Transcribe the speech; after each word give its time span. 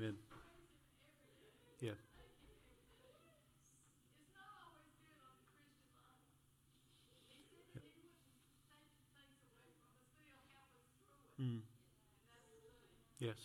Amen. 0.00 0.16
Yeah. 1.80 1.92
Mm. 11.38 11.60
Yes. 13.18 13.36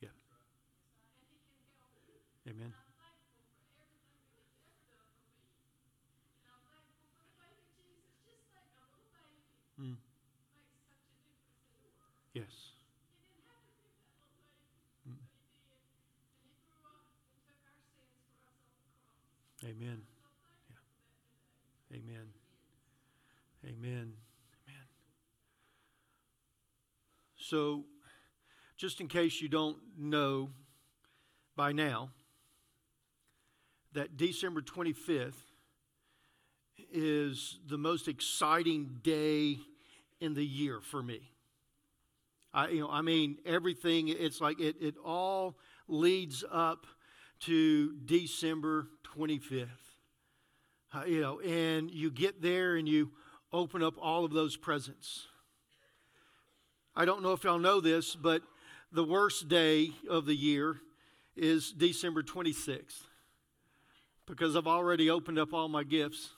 Yeah. 0.00 0.08
Amen. 2.48 2.72
Mm. 9.78 9.96
Yes. 12.40 12.48
Mm. 15.08 15.16
Amen. 19.68 20.00
Yeah. 20.70 21.98
Amen. 21.98 22.26
Amen. 23.64 23.74
Amen. 23.84 24.86
So, 27.36 27.84
just 28.78 29.00
in 29.02 29.08
case 29.08 29.42
you 29.42 29.48
don't 29.50 29.76
know 29.98 30.48
by 31.56 31.72
now, 31.72 32.08
that 33.92 34.16
December 34.16 34.62
25th 34.62 35.34
is 36.90 37.58
the 37.68 37.76
most 37.76 38.08
exciting 38.08 39.00
day 39.02 39.58
in 40.20 40.32
the 40.32 40.46
year 40.46 40.80
for 40.80 41.02
me. 41.02 41.20
I, 42.52 42.68
you 42.68 42.80
know, 42.80 42.90
I 42.90 43.02
mean, 43.02 43.38
everything, 43.46 44.08
it's 44.08 44.40
like 44.40 44.60
it, 44.60 44.76
it 44.80 44.94
all 45.04 45.56
leads 45.88 46.44
up 46.50 46.86
to 47.40 47.94
December 48.04 48.88
25th. 49.16 49.68
Uh, 50.92 51.04
you 51.06 51.20
know, 51.20 51.40
and 51.40 51.90
you 51.90 52.10
get 52.10 52.42
there 52.42 52.76
and 52.76 52.88
you 52.88 53.10
open 53.52 53.82
up 53.82 53.94
all 54.00 54.24
of 54.24 54.32
those 54.32 54.56
presents. 54.56 55.26
I 56.96 57.04
don't 57.04 57.22
know 57.22 57.32
if 57.32 57.44
y'all 57.44 57.58
know 57.58 57.80
this, 57.80 58.16
but 58.16 58.42
the 58.92 59.04
worst 59.04 59.48
day 59.48 59.90
of 60.08 60.26
the 60.26 60.34
year 60.34 60.76
is 61.36 61.72
December 61.72 62.22
26th 62.22 63.04
because 64.26 64.56
I've 64.56 64.66
already 64.66 65.08
opened 65.08 65.38
up 65.38 65.54
all 65.54 65.68
my 65.68 65.84
gifts 65.84 66.30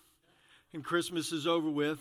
and 0.75 0.85
Christmas 0.85 1.33
is 1.33 1.47
over 1.47 1.71
with 1.71 1.99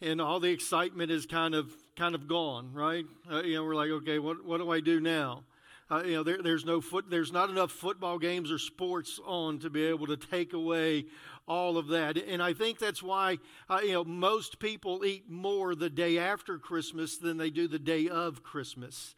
and 0.00 0.20
all 0.20 0.40
the 0.40 0.50
excitement 0.50 1.10
is 1.10 1.24
kind 1.24 1.54
of 1.54 1.72
kind 1.96 2.14
of 2.14 2.26
gone, 2.28 2.72
right? 2.72 3.04
Uh, 3.30 3.42
you 3.42 3.54
know, 3.54 3.64
we're 3.64 3.74
like, 3.74 3.90
okay, 3.90 4.18
what 4.18 4.44
what 4.44 4.58
do 4.58 4.70
I 4.70 4.80
do 4.80 5.00
now? 5.00 5.44
Uh, 5.90 6.02
you 6.04 6.12
know, 6.14 6.22
there, 6.22 6.42
there's 6.42 6.64
no 6.64 6.80
foot, 6.80 7.04
there's 7.10 7.30
not 7.30 7.50
enough 7.50 7.70
football 7.70 8.18
games 8.18 8.50
or 8.50 8.58
sports 8.58 9.20
on 9.26 9.58
to 9.58 9.68
be 9.68 9.84
able 9.84 10.06
to 10.06 10.16
take 10.16 10.54
away 10.54 11.04
all 11.46 11.76
of 11.76 11.88
that. 11.88 12.16
And 12.16 12.42
I 12.42 12.54
think 12.54 12.78
that's 12.78 13.02
why 13.02 13.38
uh, 13.68 13.80
you 13.82 13.92
know 13.92 14.04
most 14.04 14.58
people 14.58 15.04
eat 15.04 15.28
more 15.28 15.74
the 15.74 15.90
day 15.90 16.18
after 16.18 16.58
Christmas 16.58 17.18
than 17.18 17.36
they 17.36 17.50
do 17.50 17.68
the 17.68 17.78
day 17.78 18.08
of 18.08 18.42
Christmas. 18.42 19.14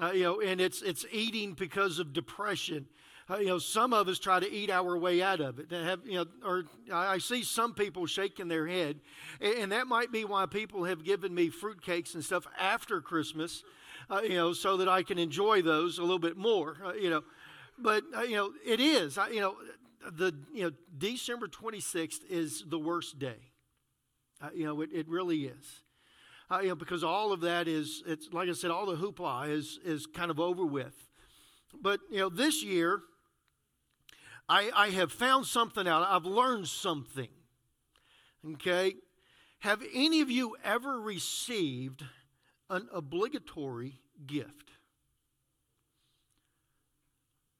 Uh, 0.00 0.12
you 0.12 0.22
know, 0.22 0.40
and 0.40 0.60
it's 0.60 0.82
it's 0.82 1.04
eating 1.12 1.52
because 1.52 1.98
of 1.98 2.12
depression. 2.12 2.86
Uh, 3.30 3.38
you 3.38 3.46
know, 3.46 3.58
some 3.58 3.92
of 3.92 4.08
us 4.08 4.18
try 4.18 4.40
to 4.40 4.50
eat 4.50 4.70
our 4.70 4.96
way 4.98 5.22
out 5.22 5.40
of 5.40 5.60
it. 5.60 5.70
Have, 5.70 6.00
you 6.04 6.14
know, 6.14 6.26
or 6.44 6.64
I 6.92 7.18
see 7.18 7.44
some 7.44 7.74
people 7.74 8.06
shaking 8.06 8.48
their 8.48 8.66
head, 8.66 8.98
and 9.40 9.70
that 9.70 9.86
might 9.86 10.10
be 10.10 10.24
why 10.24 10.46
people 10.46 10.84
have 10.84 11.04
given 11.04 11.32
me 11.32 11.48
fruitcakes 11.48 12.14
and 12.14 12.24
stuff 12.24 12.44
after 12.58 13.00
Christmas, 13.00 13.62
uh, 14.10 14.22
you 14.22 14.34
know, 14.34 14.52
so 14.52 14.78
that 14.78 14.88
I 14.88 15.04
can 15.04 15.18
enjoy 15.18 15.62
those 15.62 15.98
a 15.98 16.02
little 16.02 16.18
bit 16.18 16.36
more, 16.36 16.76
uh, 16.84 16.94
you 16.94 17.08
know. 17.08 17.22
But 17.78 18.02
uh, 18.16 18.22
you 18.22 18.34
know, 18.34 18.52
it 18.66 18.80
is, 18.80 19.16
you 19.32 19.40
know, 19.40 19.54
the 20.10 20.34
you 20.52 20.64
know 20.64 20.72
December 20.98 21.46
twenty 21.46 21.80
sixth 21.80 22.22
is 22.28 22.64
the 22.66 22.78
worst 22.80 23.20
day. 23.20 23.52
Uh, 24.42 24.48
you 24.52 24.64
know, 24.64 24.80
it, 24.80 24.90
it 24.92 25.08
really 25.08 25.44
is. 25.44 25.82
Uh, 26.50 26.60
you 26.60 26.68
know, 26.70 26.74
because 26.74 27.04
all 27.04 27.32
of 27.32 27.42
that 27.42 27.68
is, 27.68 28.02
it's 28.06 28.28
like 28.32 28.48
I 28.48 28.52
said, 28.54 28.72
all 28.72 28.86
the 28.86 28.96
hoopla 28.96 29.50
is 29.50 29.78
is 29.84 30.06
kind 30.06 30.32
of 30.32 30.40
over 30.40 30.66
with. 30.66 30.94
But 31.80 32.00
you 32.10 32.18
know, 32.18 32.28
this 32.28 32.64
year 32.64 33.02
I, 34.50 34.72
I 34.74 34.90
have 34.90 35.12
found 35.12 35.46
something 35.46 35.86
out. 35.86 36.04
I've 36.08 36.24
learned 36.24 36.66
something. 36.66 37.28
Okay? 38.54 38.96
Have 39.60 39.80
any 39.94 40.20
of 40.22 40.30
you 40.30 40.56
ever 40.64 41.00
received 41.00 42.04
an 42.68 42.88
obligatory 42.92 44.00
gift? 44.26 44.69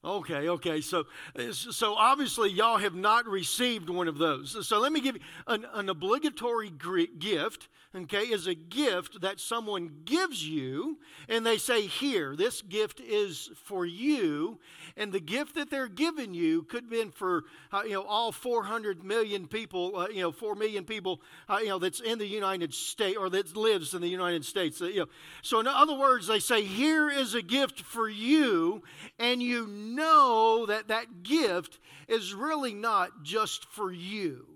Okay, 0.02 0.48
okay. 0.48 0.80
So, 0.80 1.04
so 1.52 1.94
obviously, 1.94 2.50
y'all 2.50 2.78
have 2.78 2.94
not 2.94 3.26
received 3.26 3.90
one 3.90 4.08
of 4.08 4.16
those. 4.16 4.66
So, 4.66 4.80
let 4.80 4.92
me 4.92 5.00
give 5.00 5.16
you 5.16 5.22
an, 5.46 5.66
an 5.74 5.90
obligatory 5.90 6.70
gift 6.70 7.68
okay, 7.94 8.22
is 8.22 8.46
a 8.46 8.54
gift 8.54 9.20
that 9.22 9.40
someone 9.40 9.90
gives 10.04 10.46
you, 10.46 10.98
and 11.28 11.44
they 11.44 11.58
say, 11.58 11.86
Here, 11.86 12.36
this 12.36 12.62
gift 12.62 13.00
is 13.00 13.50
for 13.64 13.84
you. 13.84 14.58
And 14.96 15.12
the 15.12 15.20
gift 15.20 15.54
that 15.54 15.70
they're 15.70 15.88
giving 15.88 16.34
you 16.34 16.62
could 16.62 16.84
have 16.84 16.90
been 16.90 17.10
for, 17.10 17.44
uh, 17.72 17.82
you 17.84 17.92
know, 17.92 18.02
all 18.02 18.32
400 18.32 19.04
million 19.04 19.46
people, 19.46 19.96
uh, 19.96 20.08
you 20.08 20.20
know, 20.20 20.32
4 20.32 20.54
million 20.54 20.84
people, 20.84 21.20
uh, 21.48 21.58
you 21.60 21.68
know, 21.68 21.78
that's 21.78 22.00
in 22.00 22.18
the 22.18 22.26
United 22.26 22.74
States 22.74 23.16
or 23.16 23.30
that 23.30 23.56
lives 23.56 23.94
in 23.94 24.02
the 24.02 24.08
United 24.08 24.44
States. 24.44 24.80
Uh, 24.80 24.86
you 24.86 25.00
know. 25.00 25.06
So, 25.42 25.60
in 25.60 25.66
other 25.66 25.94
words, 25.94 26.26
they 26.26 26.40
say, 26.40 26.62
Here 26.62 27.10
is 27.10 27.34
a 27.34 27.42
gift 27.42 27.80
for 27.80 28.08
you, 28.08 28.82
and 29.18 29.42
you 29.42 29.66
know 29.94 30.66
that 30.66 30.88
that 30.88 31.22
gift 31.22 31.78
is 32.08 32.34
really 32.34 32.74
not 32.74 33.22
just 33.22 33.64
for 33.66 33.92
you, 33.92 34.46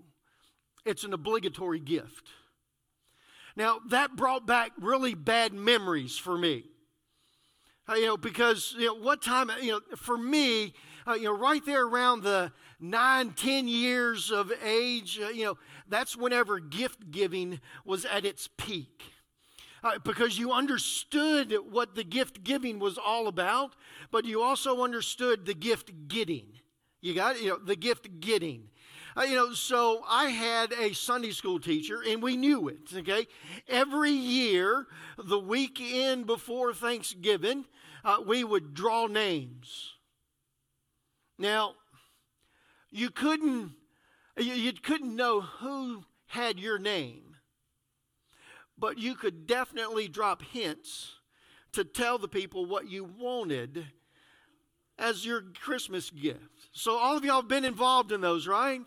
it's 0.85 1.03
an 1.03 1.13
obligatory 1.13 1.79
gift. 1.79 2.29
Now, 3.55 3.79
that 3.89 4.15
brought 4.15 4.45
back 4.45 4.71
really 4.79 5.13
bad 5.13 5.53
memories 5.53 6.17
for 6.17 6.37
me. 6.37 6.65
Uh, 7.87 7.93
you 7.93 8.05
know, 8.05 8.17
because, 8.17 8.75
you 8.77 8.87
know, 8.87 8.95
what 8.95 9.21
time, 9.21 9.49
you 9.61 9.71
know, 9.71 9.79
for 9.95 10.17
me, 10.17 10.73
uh, 11.07 11.13
you 11.13 11.25
know, 11.25 11.37
right 11.37 11.63
there 11.65 11.85
around 11.85 12.23
the 12.23 12.51
nine, 12.79 13.31
ten 13.31 13.67
years 13.67 14.31
of 14.31 14.51
age, 14.63 15.19
uh, 15.23 15.29
you 15.29 15.45
know, 15.45 15.57
that's 15.87 16.17
whenever 16.17 16.59
gift 16.59 17.11
giving 17.11 17.61
was 17.85 18.03
at 18.05 18.25
its 18.25 18.49
peak. 18.57 19.03
Uh, 19.85 19.99
because 20.03 20.39
you 20.39 20.51
understood 20.51 21.55
what 21.69 21.93
the 21.93 22.03
gift 22.03 22.43
giving 22.43 22.79
was 22.79 22.97
all 22.97 23.27
about, 23.27 23.75
but 24.09 24.25
you 24.25 24.41
also 24.41 24.83
understood 24.83 25.45
the 25.45 25.53
gift 25.53 25.91
getting. 26.07 26.47
You 27.01 27.13
got, 27.13 27.39
you 27.39 27.49
know, 27.49 27.59
the 27.59 27.75
gift 27.75 28.19
getting. 28.19 28.69
Uh, 29.15 29.21
you 29.21 29.35
know, 29.35 29.53
so 29.53 30.01
I 30.09 30.29
had 30.29 30.73
a 30.73 30.93
Sunday 30.93 31.29
school 31.29 31.59
teacher, 31.59 32.01
and 32.01 32.23
we 32.23 32.35
knew 32.35 32.67
it, 32.67 32.89
okay? 32.95 33.27
Every 33.69 34.09
year, 34.09 34.87
the 35.23 35.37
weekend 35.37 36.25
before 36.25 36.73
Thanksgiving, 36.73 37.65
uh, 38.03 38.17
we 38.25 38.43
would 38.43 38.73
draw 38.73 39.05
names. 39.05 39.93
Now, 41.37 41.75
you 42.89 43.11
couldn't, 43.11 43.73
you, 44.35 44.53
you 44.53 44.73
couldn't 44.73 45.15
know 45.15 45.41
who 45.41 46.05
had 46.25 46.59
your 46.59 46.79
name, 46.79 47.34
but 48.77 48.97
you 48.97 49.15
could 49.15 49.47
definitely 49.47 50.07
drop 50.07 50.41
hints 50.41 51.13
to 51.73 51.83
tell 51.83 52.17
the 52.17 52.27
people 52.27 52.65
what 52.65 52.89
you 52.89 53.03
wanted 53.03 53.85
as 54.97 55.25
your 55.25 55.41
Christmas 55.61 56.09
gift. 56.09 56.69
So 56.71 56.97
all 56.97 57.17
of 57.17 57.25
y'all 57.25 57.41
have 57.41 57.47
been 57.47 57.65
involved 57.65 58.11
in 58.11 58.21
those, 58.21 58.47
right? 58.47 58.81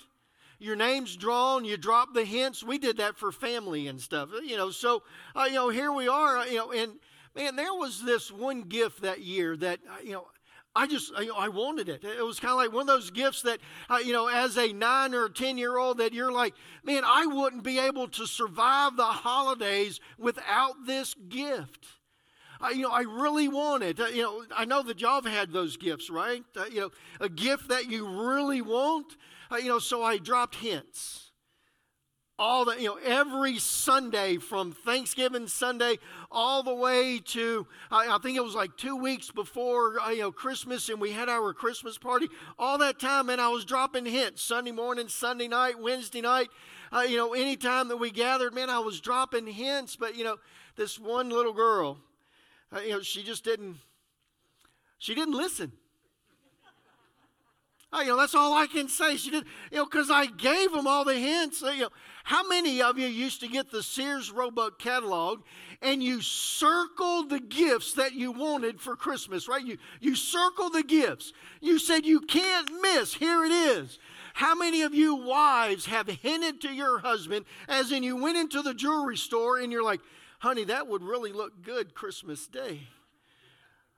your 0.59 0.77
name's 0.77 1.17
drawn, 1.17 1.65
you 1.65 1.77
drop 1.77 2.15
the 2.15 2.25
hints. 2.25 2.65
We 2.65 2.79
did 2.79 2.97
that 2.97 3.17
for 3.17 3.31
family 3.31 3.87
and 3.87 4.01
stuff, 4.01 4.31
you 4.45 4.57
know. 4.57 4.71
So, 4.71 5.03
uh, 5.35 5.45
you 5.45 5.55
know, 5.55 5.69
here 5.69 5.93
we 5.93 6.09
are, 6.09 6.39
uh, 6.39 6.45
you 6.47 6.57
know, 6.57 6.73
and 6.73 6.93
man, 7.35 7.57
there 7.57 7.73
was 7.73 8.03
this 8.03 8.33
one 8.33 8.63
gift 8.63 9.03
that 9.03 9.21
year 9.21 9.57
that, 9.57 9.81
uh, 9.89 10.03
you 10.03 10.13
know, 10.13 10.27
I 10.77 10.87
just, 10.87 11.13
I 11.17 11.49
wanted 11.49 11.89
it. 11.89 12.05
It 12.05 12.25
was 12.25 12.39
kind 12.39 12.53
of 12.53 12.59
like 12.59 12.73
one 12.73 12.83
of 12.83 12.87
those 12.87 13.11
gifts 13.11 13.43
that, 13.43 13.59
uh, 13.91 13.97
you 13.97 14.13
know, 14.13 14.29
as 14.29 14.57
a 14.57 14.73
nine 14.73 15.13
or 15.13 15.29
10 15.29 15.59
year 15.59 15.77
old, 15.77 15.99
that 15.99 16.13
you're 16.13 16.31
like, 16.31 16.55
man, 16.85 17.03
I 17.05 17.27
wouldn't 17.27 17.65
be 17.65 17.81
able 17.81 18.07
to 18.09 18.27
survive 18.27 18.97
the 18.97 19.05
holidays 19.05 19.99
without 20.19 20.87
this 20.87 21.15
gift. 21.29 21.87
Uh, 22.61 22.69
you 22.69 22.83
know, 22.83 22.91
I 22.91 23.03
really 23.03 23.49
want 23.49 23.83
it. 23.83 24.01
Uh, 24.01 24.07
you 24.07 24.23
know, 24.23 24.45
I 24.57 24.65
know 24.65 24.83
that 24.83 25.01
y'all 25.01 25.23
have 25.23 25.33
had 25.33 25.53
those 25.53 25.77
gifts, 25.77 26.11
right? 26.11 26.43
Uh, 26.57 26.65
you 26.71 26.81
know, 26.81 26.91
a 27.21 27.29
gift 27.29 27.69
that 27.69 27.91
you 27.91 28.07
really 28.07 28.63
want. 28.63 29.17
Uh, 29.51 29.57
you 29.57 29.69
know, 29.69 29.79
so 29.79 30.03
I 30.03 30.19
dropped 30.19 30.57
hints. 30.57 31.28
All 32.39 32.65
the, 32.65 32.81
you 32.81 32.89
know, 32.89 32.99
every 33.05 33.59
Sunday 33.59 34.37
from 34.37 34.71
Thanksgiving 34.71 35.49
Sunday 35.49 35.99
all 36.31 36.63
the 36.63 36.75
way 36.75 37.19
to, 37.19 37.67
I, 37.91 38.15
I 38.15 38.19
think 38.19 38.37
it 38.37 38.45
was 38.45 38.55
like 38.55 38.77
two 38.77 38.95
weeks 38.95 39.33
before, 39.33 40.01
uh, 40.01 40.11
you 40.11 40.21
know, 40.21 40.31
Christmas 40.31 40.89
and 40.89 41.01
we 41.01 41.11
had 41.11 41.29
our 41.29 41.53
Christmas 41.53 41.99
party. 41.99 42.29
All 42.57 42.79
that 42.79 43.01
time, 43.01 43.29
and 43.29 43.41
I 43.41 43.49
was 43.49 43.65
dropping 43.65 44.07
hints 44.07 44.43
Sunday 44.43 44.71
morning, 44.71 45.09
Sunday 45.09 45.49
night, 45.49 45.81
Wednesday 45.81 46.21
night. 46.21 46.49
Uh, 46.93 47.01
you 47.01 47.17
know, 47.17 47.35
anytime 47.35 47.89
that 47.89 47.97
we 47.97 48.11
gathered, 48.11 48.55
man, 48.55 48.71
I 48.71 48.79
was 48.79 49.01
dropping 49.01 49.47
hints. 49.47 49.97
But, 49.97 50.17
you 50.17 50.23
know, 50.23 50.37
this 50.77 50.99
one 50.99 51.31
little 51.31 51.53
girl, 51.53 51.99
Uh, 52.71 52.81
you 52.81 52.91
know, 52.91 53.01
she 53.01 53.23
just 53.23 53.45
didn't, 53.45 53.79
she 54.99 55.15
didn't 55.15 55.35
listen. 55.35 55.73
Oh, 57.91 58.03
you 58.03 58.09
know, 58.09 58.19
that's 58.19 58.35
all 58.35 58.53
I 58.53 58.67
can 58.67 58.89
say. 58.89 59.17
She 59.17 59.31
did, 59.31 59.45
you 59.71 59.79
know, 59.79 59.87
because 59.87 60.11
I 60.11 60.27
gave 60.27 60.73
them 60.73 60.87
all 60.87 61.05
the 61.05 61.19
hints. 61.19 61.63
You 61.63 61.83
know, 61.83 61.89
how 62.25 62.47
many 62.47 62.83
of 62.83 62.99
you 62.99 63.07
used 63.07 63.41
to 63.41 63.49
get 63.49 63.71
the 63.71 63.83
Sears 63.83 64.31
Roebuck 64.31 64.79
catalog 64.79 65.41
and 65.81 66.03
you 66.03 66.21
circled 66.21 67.31
the 67.31 67.41
gifts 67.41 67.95
that 67.95 68.13
you 68.13 68.31
wanted 68.31 68.79
for 68.79 68.95
Christmas, 68.95 69.49
right? 69.49 69.65
You 69.65 69.79
you 70.01 70.17
circled 70.17 70.75
the 70.75 70.83
gifts. 70.83 71.33
You 71.63 71.79
said 71.79 72.05
you 72.05 72.21
can't 72.21 72.71
miss. 72.83 73.15
Here 73.15 73.45
it 73.45 73.53
is. 73.53 73.99
How 74.35 74.55
many 74.55 74.83
of 74.83 74.95
you 74.95 75.17
wives 75.17 75.87
have 75.87 76.09
hinted 76.09 76.61
to 76.61 76.69
your 76.69 76.99
husband, 76.99 77.47
as 77.69 77.91
in 77.91 78.03
you 78.03 78.17
went 78.17 78.37
into 78.37 78.61
the 78.61 78.75
jewelry 78.75 79.17
store 79.17 79.59
and 79.59 79.73
you're 79.73 79.83
like, 79.83 80.01
honey, 80.41 80.65
that 80.65 80.87
would 80.89 81.03
really 81.03 81.33
look 81.33 81.63
good 81.63 81.95
Christmas 81.95 82.47
Day? 82.47 82.83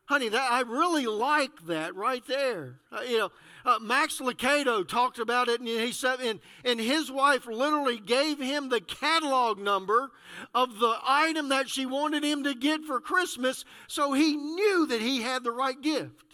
Honey, 0.07 0.29
that, 0.29 0.51
I 0.51 0.63
really 0.63 1.07
like 1.07 1.67
that 1.67 1.95
right 1.95 2.27
there. 2.27 2.81
Uh, 2.91 3.03
you 3.03 3.19
know, 3.19 3.31
uh, 3.65 3.79
Max 3.81 4.19
Lucado 4.19 4.87
talked 4.87 5.19
about 5.19 5.49
it, 5.49 5.61
and 5.61 5.69
he 5.69 5.93
said, 5.93 6.21
and, 6.21 6.41
and 6.65 6.81
his 6.81 7.11
wife 7.11 7.47
literally 7.47 7.99
gave 7.99 8.39
him 8.39 8.69
the 8.69 8.81
catalog 8.81 9.59
number 9.59 10.11
of 10.55 10.79
the 10.79 10.97
item 11.03 11.49
that 11.51 11.69
she 11.69 11.87
wanted 11.87 12.25
him 12.25 12.45
to 12.45 12.55
get 12.55 12.85
for 12.85 13.01
Christmas, 13.01 13.65
so 13.87 14.13
he 14.13 14.37
knew 14.37 14.87
that 14.87 15.01
he 15.01 15.23
had 15.23 15.45
the 15.45 15.51
right 15.51 15.81
gift. 15.81 16.25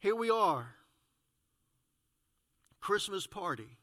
Here 0.00 0.14
we 0.14 0.30
are, 0.30 0.74
Christmas 2.80 3.26
party. 3.26 3.78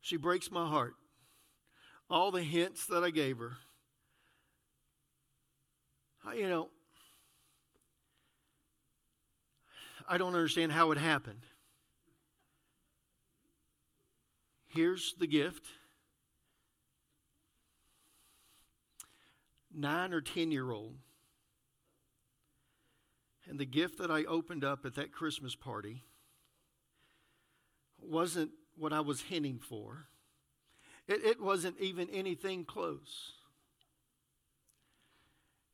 She 0.00 0.16
breaks 0.16 0.50
my 0.50 0.66
heart. 0.66 0.94
All 2.08 2.32
the 2.32 2.42
hints 2.42 2.86
that 2.86 3.04
I 3.04 3.10
gave 3.10 3.38
her. 3.38 3.52
You 6.34 6.48
know, 6.48 6.68
I 10.10 10.18
don't 10.18 10.34
understand 10.34 10.72
how 10.72 10.90
it 10.90 10.98
happened. 10.98 11.46
Here's 14.66 15.14
the 15.20 15.28
gift. 15.28 15.64
Nine 19.72 20.12
or 20.12 20.20
ten 20.20 20.50
year 20.50 20.72
old. 20.72 20.96
And 23.48 23.60
the 23.60 23.64
gift 23.64 23.98
that 23.98 24.10
I 24.10 24.24
opened 24.24 24.64
up 24.64 24.84
at 24.84 24.96
that 24.96 25.12
Christmas 25.12 25.54
party 25.54 26.02
wasn't 28.00 28.50
what 28.76 28.92
I 28.92 29.00
was 29.00 29.20
hinting 29.20 29.60
for. 29.60 30.06
It, 31.06 31.24
it 31.24 31.40
wasn't 31.40 31.78
even 31.78 32.08
anything 32.10 32.64
close. 32.64 33.34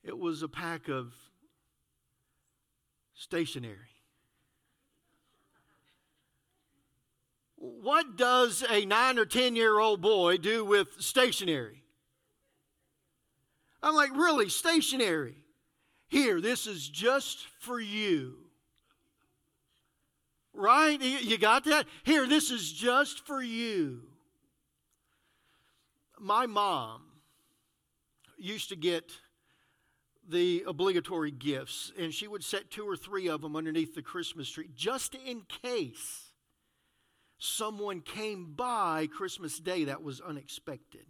It 0.05 0.19
was 0.19 0.43
a 0.43 0.49
pack 0.49 0.88
of 0.88 1.15
stationery. 3.15 3.95
What 7.56 8.17
does 8.17 8.64
a 8.69 8.85
nine 8.85 9.19
or 9.19 9.26
10 9.26 9.56
year 9.56 9.79
old 9.79 10.00
boy 10.00 10.37
do 10.37 10.64
with 10.64 10.88
stationery? 11.00 11.82
I'm 13.82 13.94
like, 13.94 14.14
really, 14.17 14.49
stationery? 14.49 15.37
Here, 16.08 16.41
this 16.41 16.67
is 16.67 16.88
just 16.88 17.47
for 17.61 17.81
you. 17.81 18.35
Right? 20.53 21.00
You 21.00 21.37
got 21.38 21.64
that? 21.64 21.87
Here, 22.05 22.26
this 22.26 22.50
is 22.50 22.73
just 22.73 23.26
for 23.26 23.43
you. 23.43 24.02
My 26.19 26.47
mom 26.47 27.02
used 28.38 28.70
to 28.70 28.76
get 28.76 29.12
the 30.29 30.64
obligatory 30.67 31.31
gifts, 31.31 31.93
and 31.99 32.12
she 32.12 32.26
would 32.26 32.43
set 32.43 32.70
two 32.70 32.88
or 32.88 32.97
three 32.97 33.29
of 33.29 33.43
them 33.43 33.55
underneath 33.55 33.94
the 33.94 34.02
Christmas 34.02 34.50
tree 34.50 34.69
just 34.75 35.14
in 35.14 35.43
case 35.62 36.25
someone 37.38 38.00
came 38.00 38.55
by 38.55 39.06
Christmas 39.06 39.59
Day 39.59 39.85
that 39.85 40.03
was 40.03 40.21
unexpected. 40.21 41.06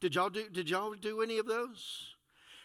Did 0.00 0.14
y'all 0.14 0.30
do, 0.30 0.48
did 0.48 0.68
y'all 0.68 0.94
do 0.94 1.22
any 1.22 1.38
of 1.38 1.46
those? 1.46 2.14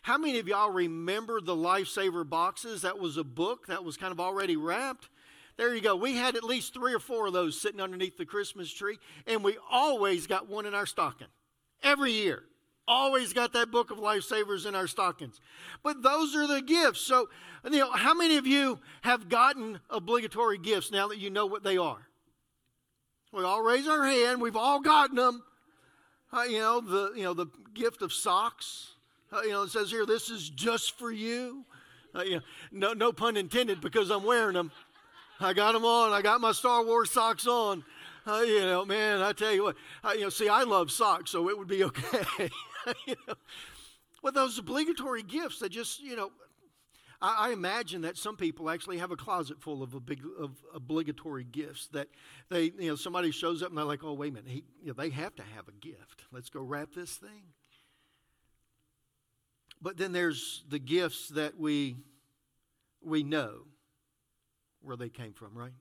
How 0.04 0.18
many 0.18 0.40
of 0.40 0.48
y'all 0.48 0.72
remember 0.72 1.40
the 1.40 1.56
Lifesaver 1.56 2.28
boxes? 2.28 2.82
That 2.82 3.00
was 3.00 3.18
a 3.18 3.24
book 3.24 3.68
that 3.68 3.84
was 3.84 3.98
kind 3.98 4.12
of 4.12 4.20
already 4.20 4.58
wrapped. 4.58 5.10
There 5.58 5.76
you 5.76 5.82
go. 5.82 5.96
We 5.96 6.16
had 6.16 6.36
at 6.36 6.44
least 6.44 6.74
three 6.74 6.94
or 6.94 7.00
four 7.00 7.28
of 7.28 7.34
those 7.34 7.60
sitting 7.60 7.82
underneath 7.82 8.18
the 8.18 8.26
Christmas 8.26 8.74
tree, 8.74 8.98
and 9.28 9.44
we 9.44 9.58
always 9.70 10.26
got 10.26 10.50
one 10.50 10.66
in 10.66 10.74
our 10.74 10.86
stocking. 10.86 11.28
Every 11.84 12.12
year. 12.12 12.44
Always 12.88 13.32
got 13.32 13.54
that 13.54 13.70
book 13.70 13.92
of 13.92 14.00
lifesavers 14.00 14.66
in 14.66 14.76
our 14.76 14.88
stockings. 14.88 15.40
But 15.84 16.02
those 16.02 16.36
are 16.36 16.48
the 16.48 16.62
gifts. 16.62 17.02
So, 17.02 17.30
you 17.64 17.78
know, 17.78 17.92
how 17.92 18.16
many 18.16 18.38
of 18.38 18.48
you 18.48 18.80
have 19.04 19.30
gotten 19.30 19.80
obligatory 19.90 20.58
gifts 20.58 20.92
now 20.92 21.08
that 21.10 21.20
you 21.20 21.30
know 21.30 21.46
what 21.46 21.64
they 21.64 21.78
are? 21.78 22.08
We 23.32 23.44
all 23.44 23.62
raise 23.62 23.88
our 23.88 24.06
hand. 24.06 24.42
We've 24.42 24.58
all 24.58 24.82
gotten 24.82 25.16
them. 25.16 25.44
Uh, 26.34 26.44
you 26.44 26.60
know 26.60 26.82
the 26.82 27.14
you 27.16 27.24
know 27.24 27.34
the 27.34 27.48
gift 27.74 28.02
of 28.02 28.12
socks. 28.12 28.94
Uh, 29.32 29.42
you 29.42 29.52
know 29.52 29.64
it 29.64 29.70
says 29.70 29.90
here, 29.90 30.06
"This 30.06 30.30
is 30.30 30.50
just 30.50 30.98
for 30.98 31.12
you." 31.12 31.66
Uh, 32.14 32.24
you 32.24 32.36
know, 32.36 32.42
no 32.72 32.94
no 32.94 33.12
pun 33.14 33.38
intended 33.38 33.80
because 33.80 34.10
I'm 34.10 34.24
wearing 34.24 34.54
them. 34.54 34.72
I 35.40 35.54
got 35.54 35.74
them 35.74 35.86
on. 35.86 36.12
I 36.12 36.22
got 36.22 36.42
my 36.42 36.52
Star 36.52 36.86
Wars 36.86 37.12
socks 37.12 37.48
on. 37.48 37.84
Uh, 38.28 38.42
you 38.42 38.62
know, 38.62 38.86
man, 38.86 39.22
I 39.22 39.32
tell 39.32 39.52
you 39.54 39.64
what. 39.64 39.76
Uh, 40.04 40.12
you 40.14 40.22
know, 40.22 40.30
see, 40.30 40.48
I 40.48 40.64
love 40.64 40.92
socks, 40.92 41.32
so 41.32 41.50
it 41.50 41.58
would 41.58 41.68
be 41.68 41.84
okay. 41.86 42.50
you 43.08 43.16
know, 43.28 43.34
well, 44.22 44.34
those 44.34 44.58
obligatory 44.60 45.24
gifts, 45.24 45.60
they 45.60 45.70
just 45.70 46.02
you 46.02 46.16
know 46.16 46.32
I, 47.22 47.50
I, 47.50 47.52
imagine 47.52 48.02
that 48.02 48.18
some 48.18 48.36
people 48.36 48.70
actually 48.70 48.98
have 48.98 49.12
a 49.12 49.16
closet 49.16 49.62
full 49.62 49.84
of, 49.84 50.06
big, 50.06 50.22
of 50.40 50.52
obligatory 50.74 51.44
gifts 51.44 51.88
that 51.94 52.08
they, 52.50 52.72
you 52.78 52.90
know, 52.90 52.96
somebody 52.96 53.32
shows 53.32 53.62
up 53.62 53.70
and 53.70 53.78
they're 53.78 53.86
like, 53.86 54.04
oh, 54.04 54.14
wait 54.14 54.32
a 54.32 54.34
minute, 54.34 54.50
he, 54.50 54.64
you 54.82 54.88
know, 54.88 54.94
they 54.94 55.10
have 55.10 55.36
to 55.36 55.44
have 55.56 55.68
a 55.68 55.72
gift. 55.74 56.26
Let's 56.32 56.50
go 56.50 56.62
wrap 56.62 56.90
this 56.96 57.16
thing. 57.16 57.54
But 59.82 59.98
then 59.98 60.12
there's 60.12 60.64
the 60.70 60.80
gifts 60.80 61.30
that 61.30 61.60
we, 61.60 61.98
we 63.04 63.24
know 63.24 63.64
where 64.82 64.96
they 64.96 65.10
came 65.10 65.34
from, 65.34 65.58
right? 65.58 65.74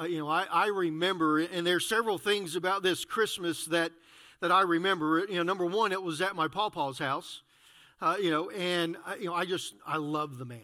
Uh, 0.00 0.04
you 0.04 0.18
know, 0.18 0.28
I, 0.28 0.46
I 0.50 0.66
remember, 0.68 1.38
and 1.38 1.66
there's 1.66 1.86
several 1.86 2.16
things 2.16 2.56
about 2.56 2.82
this 2.82 3.04
Christmas 3.04 3.66
that, 3.66 3.92
that 4.40 4.50
I 4.50 4.62
remember. 4.62 5.20
You 5.28 5.36
know, 5.36 5.42
number 5.42 5.66
one, 5.66 5.92
it 5.92 6.02
was 6.02 6.20
at 6.20 6.34
my 6.34 6.48
pawpaw's 6.48 6.98
house. 6.98 7.42
Uh, 8.02 8.16
you 8.20 8.32
know, 8.32 8.50
and 8.50 8.96
you 9.20 9.26
know, 9.26 9.34
I 9.34 9.44
just 9.44 9.74
I 9.86 9.96
love 9.96 10.36
the 10.36 10.44
man. 10.44 10.60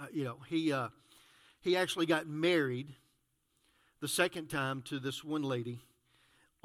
Uh, 0.00 0.06
you 0.14 0.24
know, 0.24 0.38
he 0.48 0.72
uh, 0.72 0.88
he 1.60 1.76
actually 1.76 2.06
got 2.06 2.26
married 2.26 2.94
the 4.00 4.08
second 4.08 4.48
time 4.48 4.80
to 4.86 4.98
this 4.98 5.22
one 5.22 5.42
lady 5.42 5.80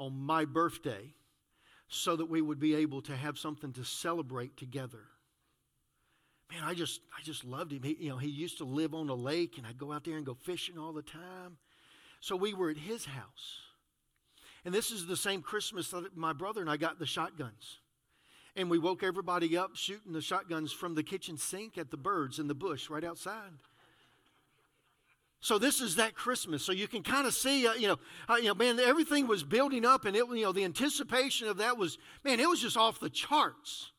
on 0.00 0.18
my 0.18 0.46
birthday, 0.46 1.12
so 1.86 2.16
that 2.16 2.30
we 2.30 2.40
would 2.40 2.58
be 2.58 2.76
able 2.76 3.02
to 3.02 3.14
have 3.14 3.36
something 3.38 3.74
to 3.74 3.84
celebrate 3.84 4.56
together. 4.56 5.04
Man, 6.50 6.62
I 6.64 6.72
just 6.72 7.02
I 7.18 7.22
just 7.22 7.44
loved 7.44 7.70
him. 7.70 7.82
He, 7.82 7.94
you 8.00 8.08
know, 8.08 8.16
he 8.16 8.30
used 8.30 8.56
to 8.58 8.64
live 8.64 8.94
on 8.94 9.10
a 9.10 9.14
lake, 9.14 9.58
and 9.58 9.66
I'd 9.66 9.76
go 9.76 9.92
out 9.92 10.02
there 10.02 10.16
and 10.16 10.24
go 10.24 10.32
fishing 10.32 10.78
all 10.78 10.94
the 10.94 11.02
time. 11.02 11.58
So 12.20 12.36
we 12.36 12.54
were 12.54 12.70
at 12.70 12.78
his 12.78 13.04
house. 13.04 13.60
And 14.64 14.72
this 14.72 14.90
is 14.90 15.06
the 15.06 15.16
same 15.16 15.42
Christmas 15.42 15.90
that 15.90 16.16
my 16.16 16.32
brother 16.32 16.62
and 16.62 16.70
I 16.70 16.78
got 16.78 16.98
the 16.98 17.06
shotguns 17.06 17.80
and 18.56 18.70
we 18.70 18.78
woke 18.78 19.02
everybody 19.02 19.56
up 19.56 19.76
shooting 19.76 20.12
the 20.12 20.20
shotguns 20.20 20.72
from 20.72 20.94
the 20.94 21.02
kitchen 21.02 21.36
sink 21.36 21.78
at 21.78 21.90
the 21.90 21.96
birds 21.96 22.38
in 22.38 22.48
the 22.48 22.54
bush 22.54 22.90
right 22.90 23.04
outside. 23.04 23.52
So 25.40 25.58
this 25.58 25.80
is 25.80 25.96
that 25.96 26.14
Christmas. 26.14 26.64
So 26.64 26.72
you 26.72 26.88
can 26.88 27.02
kind 27.02 27.26
of 27.26 27.32
see, 27.32 27.66
uh, 27.66 27.74
you 27.74 27.86
know, 27.86 27.98
uh, 28.28 28.36
you 28.36 28.48
know, 28.48 28.54
man, 28.54 28.80
everything 28.80 29.28
was 29.28 29.44
building 29.44 29.84
up, 29.84 30.04
and 30.04 30.16
it, 30.16 30.26
you 30.28 30.42
know, 30.42 30.52
the 30.52 30.64
anticipation 30.64 31.48
of 31.48 31.58
that 31.58 31.78
was, 31.78 31.96
man, 32.24 32.40
it 32.40 32.48
was 32.48 32.60
just 32.60 32.76
off 32.76 32.98
the 32.98 33.10
charts. 33.10 33.92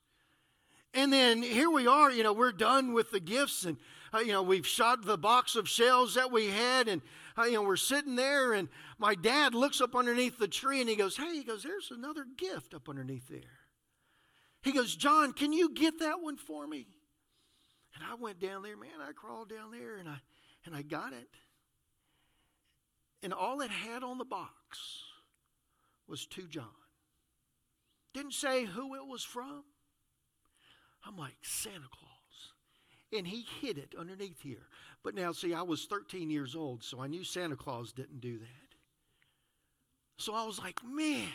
And 0.94 1.14
then 1.14 1.42
here 1.42 1.70
we 1.70 1.88
are, 1.88 2.12
you 2.12 2.24
know, 2.24 2.34
we're 2.34 2.52
done 2.52 2.94
with 2.94 3.12
the 3.12 3.20
gifts, 3.20 3.64
and 3.64 3.78
uh, 4.14 4.20
you 4.20 4.32
know, 4.32 4.42
we've 4.42 4.66
shot 4.66 5.06
the 5.06 5.18
box 5.18 5.56
of 5.56 5.70
shells 5.70 6.16
that 6.16 6.32
we 6.32 6.48
had, 6.48 6.88
and 6.88 7.02
uh, 7.38 7.44
you 7.44 7.54
know, 7.54 7.62
we're 7.62 7.78
sitting 7.78 8.16
there, 8.16 8.54
and 8.54 8.68
my 8.98 9.16
dad 9.16 9.54
looks 9.54 9.82
up 9.82 9.96
underneath 9.96 10.40
the 10.40 10.48
tree, 10.48 10.82
and 10.82 10.90
he 10.90 10.96
goes, 10.96 11.16
"Hey," 11.16 11.36
he 11.36 11.44
goes, 11.44 11.62
"There's 11.62 11.92
another 11.92 12.26
gift 12.38 12.74
up 12.74 12.90
underneath 12.90 13.28
there." 13.30 13.59
He 14.62 14.72
goes, 14.72 14.96
John, 14.96 15.34
can 15.34 15.54
you 15.54 15.74
get 15.74 16.00
that 16.00 16.22
one 16.22 16.38
for 16.38 16.68
me? 16.68 16.88
And 17.96 18.04
I 18.04 18.16
went 18.16 18.40
down 18.40 18.62
there, 18.62 18.78
man, 18.78 19.02
I 19.02 19.14
crawled 19.14 19.50
down 19.50 19.72
there 19.72 19.98
and 19.98 20.08
I 20.08 20.18
and 20.66 20.76
I 20.76 20.82
got 20.82 21.14
it. 21.14 21.30
And 23.24 23.34
all 23.34 23.62
it 23.62 23.72
had 23.72 24.04
on 24.04 24.18
the 24.18 24.26
box 24.26 25.02
was 26.08 26.26
to 26.28 26.48
John. 26.48 26.66
Didn't 28.14 28.34
say 28.34 28.66
who 28.66 28.96
it 28.96 29.06
was 29.06 29.24
from. 29.24 29.64
I'm 31.06 31.18
like, 31.18 31.38
Santa 31.42 31.88
Claus. 31.92 32.54
And 33.18 33.28
he 33.28 33.46
hid 33.62 33.78
it 33.78 33.94
underneath 33.98 34.42
here. 34.42 34.68
But 35.04 35.16
now, 35.16 35.32
see, 35.32 35.54
I 35.54 35.62
was 35.62 35.86
13 35.86 36.30
years 36.30 36.56
old, 36.56 36.84
so 36.84 37.02
I 37.02 37.08
knew 37.08 37.24
Santa 37.24 37.56
Claus 37.56 37.92
didn't 37.92 38.22
do 38.22 38.38
that. 38.38 38.48
So 40.18 40.34
I 40.34 40.46
was 40.46 40.60
like, 40.60 40.80
man, 40.84 41.28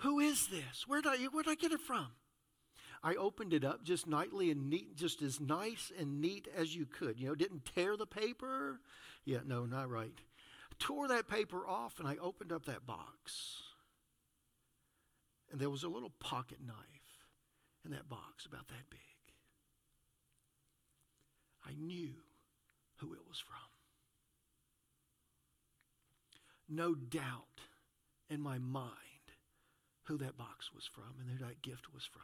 Who 0.00 0.20
is 0.20 0.48
this? 0.48 0.84
Where 0.86 1.00
did 1.00 1.12
I, 1.12 1.16
where 1.26 1.42
did 1.42 1.50
I 1.50 1.54
get 1.54 1.72
it 1.72 1.80
from? 1.80 2.08
I 3.02 3.14
opened 3.14 3.52
it 3.52 3.64
up 3.64 3.84
just 3.84 4.06
nightly 4.06 4.50
and 4.50 4.68
neat, 4.68 4.96
just 4.96 5.22
as 5.22 5.40
nice 5.40 5.92
and 5.98 6.20
neat 6.20 6.48
as 6.54 6.74
you 6.74 6.86
could. 6.86 7.20
You 7.20 7.28
know, 7.28 7.34
didn't 7.34 7.70
tear 7.74 7.96
the 7.96 8.06
paper. 8.06 8.80
Yeah, 9.24 9.40
no, 9.46 9.64
not 9.64 9.90
right. 9.90 10.18
Tore 10.78 11.08
that 11.08 11.28
paper 11.28 11.66
off 11.66 11.98
and 11.98 12.08
I 12.08 12.16
opened 12.16 12.52
up 12.52 12.66
that 12.66 12.86
box. 12.86 13.62
And 15.50 15.60
there 15.60 15.70
was 15.70 15.84
a 15.84 15.88
little 15.88 16.12
pocket 16.20 16.58
knife 16.66 16.76
in 17.84 17.92
that 17.92 18.08
box 18.08 18.44
about 18.46 18.68
that 18.68 18.90
big. 18.90 19.00
I 21.64 21.72
knew 21.74 22.14
who 22.96 23.12
it 23.14 23.20
was 23.28 23.38
from. 23.38 23.56
No 26.68 26.94
doubt 26.94 27.60
in 28.28 28.40
my 28.40 28.58
mind 28.58 29.05
who 30.06 30.18
that 30.18 30.38
box 30.38 30.72
was 30.74 30.88
from 30.92 31.14
and 31.20 31.30
who 31.30 31.44
that 31.44 31.62
gift 31.62 31.92
was 31.92 32.04
from. 32.04 32.22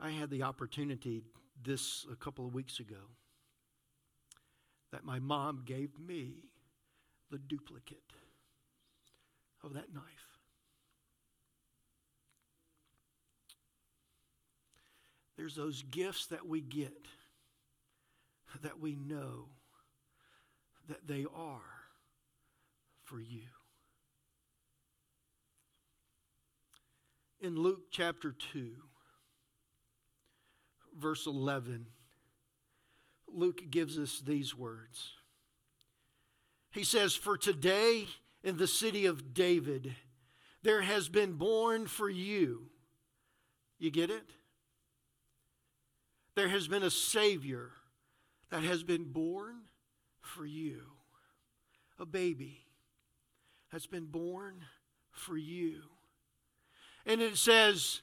I 0.00 0.10
had 0.10 0.30
the 0.30 0.42
opportunity 0.42 1.22
this 1.62 2.04
a 2.12 2.16
couple 2.16 2.46
of 2.46 2.54
weeks 2.54 2.78
ago 2.78 3.10
that 4.92 5.04
my 5.04 5.18
mom 5.18 5.62
gave 5.64 5.90
me 5.98 6.34
the 7.30 7.38
duplicate 7.38 7.98
of 9.62 9.74
that 9.74 9.92
knife. 9.94 10.04
There's 15.36 15.56
those 15.56 15.82
gifts 15.82 16.26
that 16.26 16.46
we 16.46 16.60
get 16.60 16.92
that 18.62 18.78
we 18.78 18.94
know 18.94 19.46
that 20.88 21.06
they 21.06 21.26
are 21.34 21.60
for 23.04 23.20
you. 23.20 23.48
In 27.44 27.56
Luke 27.56 27.90
chapter 27.90 28.34
2, 28.54 28.70
verse 30.98 31.26
11, 31.26 31.84
Luke 33.28 33.60
gives 33.68 33.98
us 33.98 34.22
these 34.24 34.56
words. 34.56 35.10
He 36.70 36.84
says, 36.84 37.14
For 37.14 37.36
today 37.36 38.06
in 38.42 38.56
the 38.56 38.66
city 38.66 39.04
of 39.04 39.34
David, 39.34 39.94
there 40.62 40.80
has 40.80 41.10
been 41.10 41.34
born 41.34 41.86
for 41.86 42.08
you. 42.08 42.70
You 43.78 43.90
get 43.90 44.08
it? 44.08 44.30
There 46.36 46.48
has 46.48 46.66
been 46.66 46.82
a 46.82 46.90
Savior 46.90 47.72
that 48.48 48.62
has 48.62 48.82
been 48.82 49.12
born 49.12 49.56
for 50.22 50.46
you. 50.46 50.80
A 51.98 52.06
baby 52.06 52.64
that's 53.70 53.86
been 53.86 54.06
born 54.06 54.64
for 55.12 55.36
you. 55.36 55.82
And 57.06 57.20
it 57.20 57.36
says, 57.36 58.00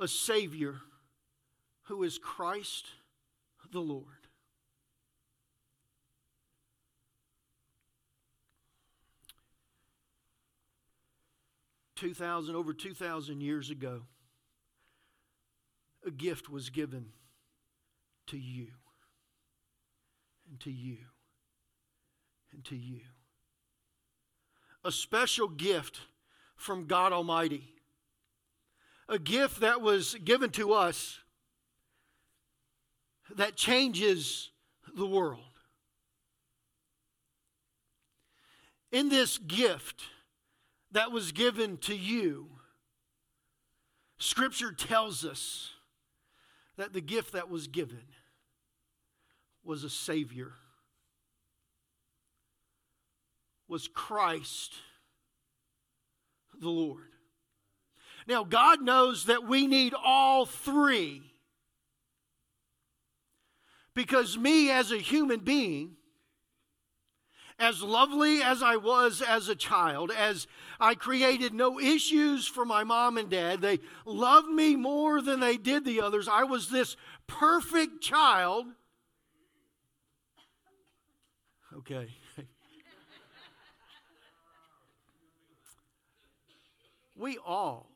a 0.00 0.08
Savior 0.08 0.76
who 1.84 2.02
is 2.02 2.18
Christ 2.18 2.86
the 3.72 3.80
Lord. 3.80 4.04
Two 11.94 12.14
thousand 12.14 12.54
over 12.54 12.72
two 12.72 12.94
thousand 12.94 13.40
years 13.40 13.70
ago, 13.70 14.02
a 16.06 16.10
gift 16.10 16.48
was 16.48 16.70
given 16.70 17.06
to 18.28 18.38
you, 18.38 18.68
and 20.48 20.60
to 20.60 20.70
you, 20.70 20.98
and 22.52 22.64
to 22.64 22.76
you. 22.76 23.00
A 24.84 24.92
special 24.92 25.48
gift 25.48 26.00
from 26.58 26.86
God 26.86 27.12
Almighty. 27.12 27.72
A 29.08 29.18
gift 29.18 29.60
that 29.60 29.80
was 29.80 30.14
given 30.16 30.50
to 30.50 30.74
us 30.74 31.20
that 33.34 33.56
changes 33.56 34.50
the 34.94 35.06
world. 35.06 35.40
In 38.90 39.08
this 39.08 39.38
gift 39.38 40.02
that 40.92 41.12
was 41.12 41.32
given 41.32 41.78
to 41.78 41.94
you, 41.94 42.48
Scripture 44.18 44.72
tells 44.72 45.24
us 45.24 45.70
that 46.76 46.92
the 46.92 47.00
gift 47.00 47.32
that 47.32 47.48
was 47.48 47.66
given 47.66 48.02
was 49.62 49.84
a 49.84 49.90
Savior, 49.90 50.52
was 53.68 53.86
Christ 53.86 54.74
the 56.60 56.68
Lord. 56.68 57.04
Now, 58.26 58.44
God 58.44 58.82
knows 58.82 59.24
that 59.24 59.46
we 59.46 59.66
need 59.66 59.94
all 59.94 60.44
three 60.44 61.22
because 63.94 64.38
me, 64.38 64.70
as 64.70 64.92
a 64.92 64.98
human 64.98 65.40
being, 65.40 65.96
as 67.58 67.82
lovely 67.82 68.42
as 68.42 68.62
I 68.62 68.76
was 68.76 69.20
as 69.20 69.48
a 69.48 69.56
child, 69.56 70.12
as 70.12 70.46
I 70.78 70.94
created 70.94 71.52
no 71.52 71.80
issues 71.80 72.46
for 72.46 72.64
my 72.64 72.84
mom 72.84 73.18
and 73.18 73.28
dad, 73.28 73.60
they 73.60 73.80
loved 74.04 74.48
me 74.48 74.76
more 74.76 75.20
than 75.20 75.40
they 75.40 75.56
did 75.56 75.84
the 75.84 76.00
others. 76.00 76.28
I 76.28 76.44
was 76.44 76.70
this 76.70 76.96
perfect 77.26 78.00
child. 78.00 78.66
Okay. 81.78 82.08
We 87.18 87.38
all, 87.44 87.90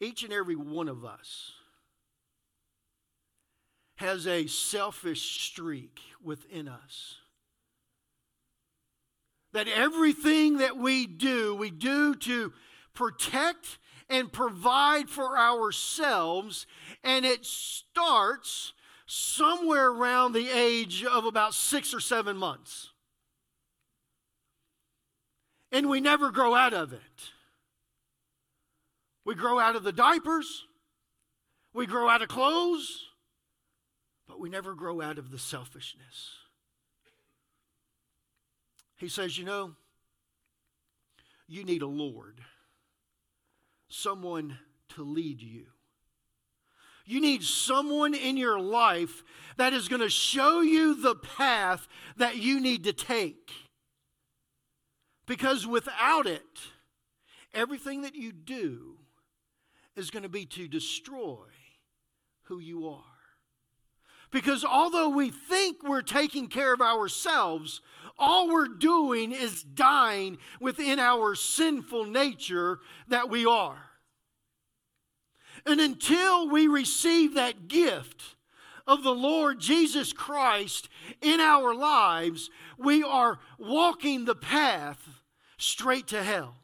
each 0.00 0.22
and 0.22 0.32
every 0.32 0.56
one 0.56 0.88
of 0.88 1.04
us, 1.04 1.52
has 3.96 4.26
a 4.26 4.46
selfish 4.46 5.40
streak 5.48 6.00
within 6.22 6.68
us. 6.68 7.16
That 9.52 9.68
everything 9.68 10.58
that 10.58 10.76
we 10.76 11.06
do, 11.06 11.54
we 11.54 11.70
do 11.70 12.14
to 12.14 12.52
protect 12.94 13.78
and 14.08 14.32
provide 14.32 15.08
for 15.08 15.38
ourselves, 15.38 16.66
and 17.04 17.24
it 17.24 17.44
starts 17.44 18.72
somewhere 19.06 19.88
around 19.88 20.32
the 20.32 20.48
age 20.48 21.04
of 21.04 21.24
about 21.24 21.54
six 21.54 21.94
or 21.94 22.00
seven 22.00 22.36
months. 22.36 22.90
And 25.70 25.88
we 25.88 26.00
never 26.00 26.30
grow 26.30 26.54
out 26.54 26.74
of 26.74 26.92
it. 26.92 27.00
We 29.24 29.34
grow 29.34 29.58
out 29.58 29.76
of 29.76 29.84
the 29.84 29.92
diapers, 29.92 30.64
we 31.72 31.86
grow 31.86 32.08
out 32.08 32.22
of 32.22 32.28
clothes, 32.28 33.06
but 34.26 34.40
we 34.40 34.50
never 34.50 34.74
grow 34.74 35.00
out 35.00 35.18
of 35.18 35.30
the 35.30 35.38
selfishness. 35.38 36.30
He 38.96 39.08
says, 39.08 39.38
You 39.38 39.44
know, 39.44 39.72
you 41.48 41.64
need 41.64 41.82
a 41.82 41.86
Lord, 41.86 42.40
someone 43.88 44.58
to 44.90 45.02
lead 45.02 45.42
you. 45.42 45.66
You 47.04 47.20
need 47.20 47.42
someone 47.42 48.14
in 48.14 48.36
your 48.36 48.60
life 48.60 49.24
that 49.56 49.72
is 49.72 49.88
going 49.88 50.02
to 50.02 50.08
show 50.08 50.60
you 50.60 50.94
the 50.94 51.16
path 51.16 51.88
that 52.16 52.36
you 52.36 52.60
need 52.60 52.84
to 52.84 52.92
take. 52.92 53.50
Because 55.26 55.66
without 55.66 56.26
it, 56.26 56.42
everything 57.52 58.02
that 58.02 58.14
you 58.14 58.32
do 58.32 58.98
is 59.96 60.10
going 60.10 60.22
to 60.22 60.28
be 60.28 60.46
to 60.46 60.68
destroy 60.68 61.46
who 62.44 62.58
you 62.58 62.88
are. 62.88 63.04
Because 64.30 64.64
although 64.64 65.10
we 65.10 65.30
think 65.30 65.82
we're 65.82 66.02
taking 66.02 66.48
care 66.48 66.72
of 66.72 66.80
ourselves, 66.80 67.82
all 68.18 68.48
we're 68.48 68.68
doing 68.68 69.30
is 69.32 69.62
dying 69.62 70.38
within 70.60 70.98
our 70.98 71.34
sinful 71.34 72.06
nature 72.06 72.80
that 73.08 73.28
we 73.28 73.44
are. 73.44 73.90
And 75.66 75.80
until 75.80 76.48
we 76.48 76.66
receive 76.66 77.34
that 77.34 77.68
gift 77.68 78.36
of 78.86 79.02
the 79.02 79.14
Lord 79.14 79.60
Jesus 79.60 80.12
Christ 80.12 80.88
in 81.20 81.38
our 81.38 81.74
lives, 81.74 82.50
we 82.78 83.02
are 83.02 83.38
walking 83.58 84.24
the 84.24 84.34
path 84.34 85.20
straight 85.58 86.08
to 86.08 86.22
hell. 86.22 86.56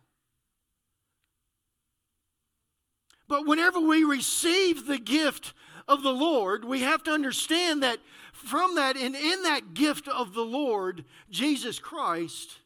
But 3.29 3.47
whenever 3.47 3.79
we 3.79 4.05
receive 4.05 4.87
the 4.87 4.99
gift 4.99 5.53
of 5.87 6.03
the 6.03 6.13
Lord, 6.13 6.65
we 6.65 6.81
have 6.81 7.03
to 7.05 7.13
understand 7.13 7.83
that 7.83 7.99
from 8.33 8.75
that 8.77 8.97
and 8.97 9.15
in 9.15 9.43
that 9.43 9.75
gift 9.75 10.09
of 10.09 10.35
the 10.35 10.45
Lord, 10.45 11.05
Jesus 11.31 11.79
Christ, 11.79 12.59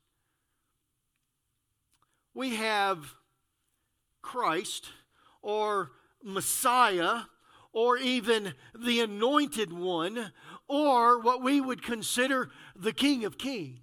we 2.34 2.56
have 2.56 3.14
Christ 4.22 4.86
or 5.42 5.90
Messiah 6.22 7.22
or 7.72 7.96
even 7.96 8.54
the 8.78 9.00
anointed 9.00 9.72
one 9.72 10.32
or 10.68 11.18
what 11.18 11.42
we 11.42 11.60
would 11.60 11.82
consider 11.82 12.50
the 12.76 12.92
King 12.92 13.24
of 13.24 13.36
Kings. 13.36 13.81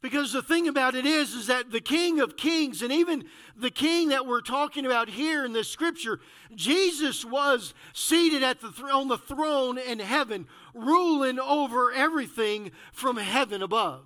Because 0.00 0.32
the 0.32 0.42
thing 0.42 0.68
about 0.68 0.94
it 0.94 1.04
is, 1.04 1.34
is 1.34 1.48
that 1.48 1.72
the 1.72 1.80
King 1.80 2.20
of 2.20 2.36
Kings 2.36 2.82
and 2.82 2.92
even 2.92 3.24
the 3.56 3.70
King 3.70 4.10
that 4.10 4.26
we're 4.26 4.40
talking 4.40 4.86
about 4.86 5.08
here 5.08 5.44
in 5.44 5.52
this 5.52 5.68
scripture, 5.68 6.20
Jesus 6.54 7.24
was 7.24 7.74
seated 7.92 8.44
at 8.44 8.60
the 8.60 8.70
th- 8.70 8.92
on 8.92 9.08
the 9.08 9.18
throne 9.18 9.76
in 9.76 9.98
heaven, 9.98 10.46
ruling 10.72 11.40
over 11.40 11.90
everything 11.90 12.70
from 12.92 13.16
heaven 13.16 13.60
above. 13.60 14.04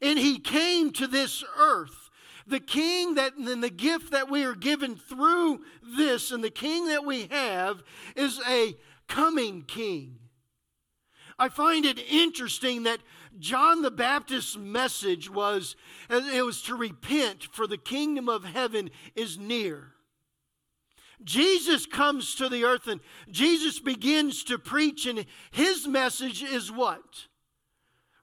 And 0.00 0.16
he 0.16 0.38
came 0.38 0.92
to 0.92 1.08
this 1.08 1.42
earth. 1.58 2.10
The 2.46 2.60
king 2.60 3.16
that 3.16 3.34
and 3.34 3.64
the 3.64 3.70
gift 3.70 4.12
that 4.12 4.30
we 4.30 4.44
are 4.44 4.54
given 4.54 4.94
through 4.94 5.62
this 5.96 6.30
and 6.30 6.44
the 6.44 6.50
king 6.50 6.86
that 6.86 7.04
we 7.04 7.26
have 7.26 7.82
is 8.14 8.40
a 8.48 8.76
coming 9.08 9.62
king. 9.62 10.20
I 11.38 11.48
find 11.48 11.84
it 11.84 11.98
interesting 11.98 12.84
that 12.84 13.00
John 13.38 13.82
the 13.82 13.90
Baptist's 13.90 14.56
message 14.56 15.30
was 15.30 15.76
it 16.10 16.44
was 16.44 16.62
to 16.62 16.74
repent 16.74 17.44
for 17.44 17.66
the 17.66 17.78
kingdom 17.78 18.28
of 18.28 18.44
heaven 18.44 18.90
is 19.14 19.38
near. 19.38 19.92
Jesus 21.24 21.86
comes 21.86 22.34
to 22.34 22.48
the 22.48 22.64
earth 22.64 22.86
and 22.86 23.00
Jesus 23.30 23.80
begins 23.80 24.44
to 24.44 24.58
preach 24.58 25.06
and 25.06 25.24
his 25.50 25.86
message 25.86 26.42
is 26.42 26.70
what? 26.70 27.26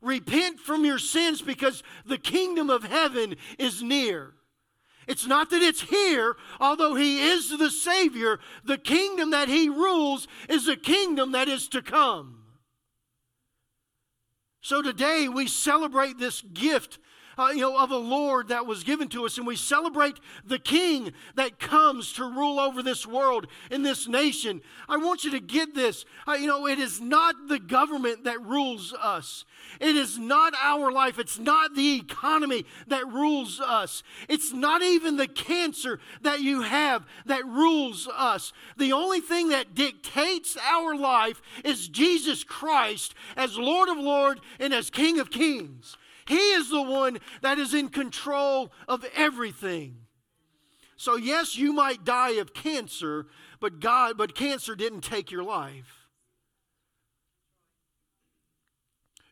Repent 0.02 0.60
from 0.60 0.86
your 0.86 1.00
sins 1.00 1.42
because 1.42 1.82
the 2.06 2.18
kingdom 2.18 2.70
of 2.70 2.84
heaven 2.84 3.36
is 3.58 3.82
near. 3.82 4.34
It's 5.08 5.26
not 5.26 5.50
that 5.50 5.62
it's 5.62 5.82
here, 5.82 6.36
although 6.60 6.96
He 6.96 7.20
is 7.20 7.50
the 7.58 7.70
Savior, 7.70 8.40
the 8.64 8.78
kingdom 8.78 9.32
that 9.32 9.50
He 9.50 9.70
rules 9.70 10.28
is 10.50 10.68
a 10.68 10.76
kingdom 10.76 11.32
that 11.32 11.48
is 11.48 11.68
to 11.70 11.82
come. 11.82 12.43
So 14.64 14.82
today 14.82 15.28
we 15.28 15.48
celebrate 15.48 16.18
this 16.18 16.42
gift 16.42 16.98
uh, 17.38 17.50
you 17.54 17.62
know, 17.62 17.78
of 17.78 17.92
a 17.92 17.98
Lord 17.98 18.50
that 18.50 18.66
was 18.66 18.84
given 18.84 19.08
to 19.10 19.26
us, 19.26 19.38
and 19.38 19.48
we 19.48 19.56
celebrate 19.56 20.20
the 20.46 20.60
King 20.60 21.14
that 21.36 21.60
comes 21.60 22.14
to 22.14 22.24
rule 22.24 22.60
over 22.60 22.84
this 22.84 23.06
world 23.06 23.48
and 23.72 23.86
this 23.86 24.08
nation. 24.08 24.62
I 24.88 24.98
want 24.98 25.24
you 25.24 25.32
to 25.32 25.40
get 25.40 25.74
this. 25.76 26.06
Uh, 26.28 26.34
you 26.34 26.48
know, 26.48 26.68
it 26.68 26.80
is 26.80 27.02
not 27.02 27.36
the 27.48 27.60
government 27.60 28.24
that 28.26 28.42
rules 28.42 28.94
us. 28.94 29.46
It 29.80 29.96
is 29.96 30.18
not 30.18 30.54
our 30.62 30.92
life. 30.92 31.20
It's 31.20 31.40
not 31.40 31.76
the 31.76 31.96
economy 31.96 32.66
that 32.88 33.08
rules 33.08 33.60
us. 33.60 34.04
It's 34.30 34.54
not 34.54 34.82
even 34.82 35.18
the 35.18 35.28
cancer 35.28 36.00
that 36.22 36.42
you 36.42 36.62
have 36.62 37.06
that 37.26 37.46
rules 37.46 38.08
us. 38.08 38.54
The 38.78 38.94
only 38.94 39.20
thing 39.20 39.50
that 39.50 39.74
dictates 39.74 40.58
our 40.58 40.96
life 40.96 41.42
is 41.64 41.88
Jesus 41.88 42.44
Christ 42.44 43.16
as 43.36 43.58
Lord 43.58 43.90
of 43.90 43.98
Lords 43.98 44.42
and 44.60 44.74
as 44.74 44.90
King 44.90 45.20
of 45.20 45.32
Kings. 45.32 45.98
He 46.26 46.36
is 46.36 46.70
the 46.70 46.82
one 46.82 47.20
that 47.42 47.60
is 47.60 47.74
in 47.74 47.90
control 47.90 48.72
of 48.88 49.06
everything. 49.16 49.98
So 50.96 51.16
yes, 51.16 51.58
you 51.58 51.74
might 51.74 52.06
die 52.06 52.34
of 52.34 52.54
cancer, 52.54 53.28
but 53.60 53.80
God 53.80 54.18
but 54.18 54.36
cancer 54.36 54.76
didn't 54.76 55.02
take 55.02 55.32
your 55.32 55.44
life. 55.44 56.04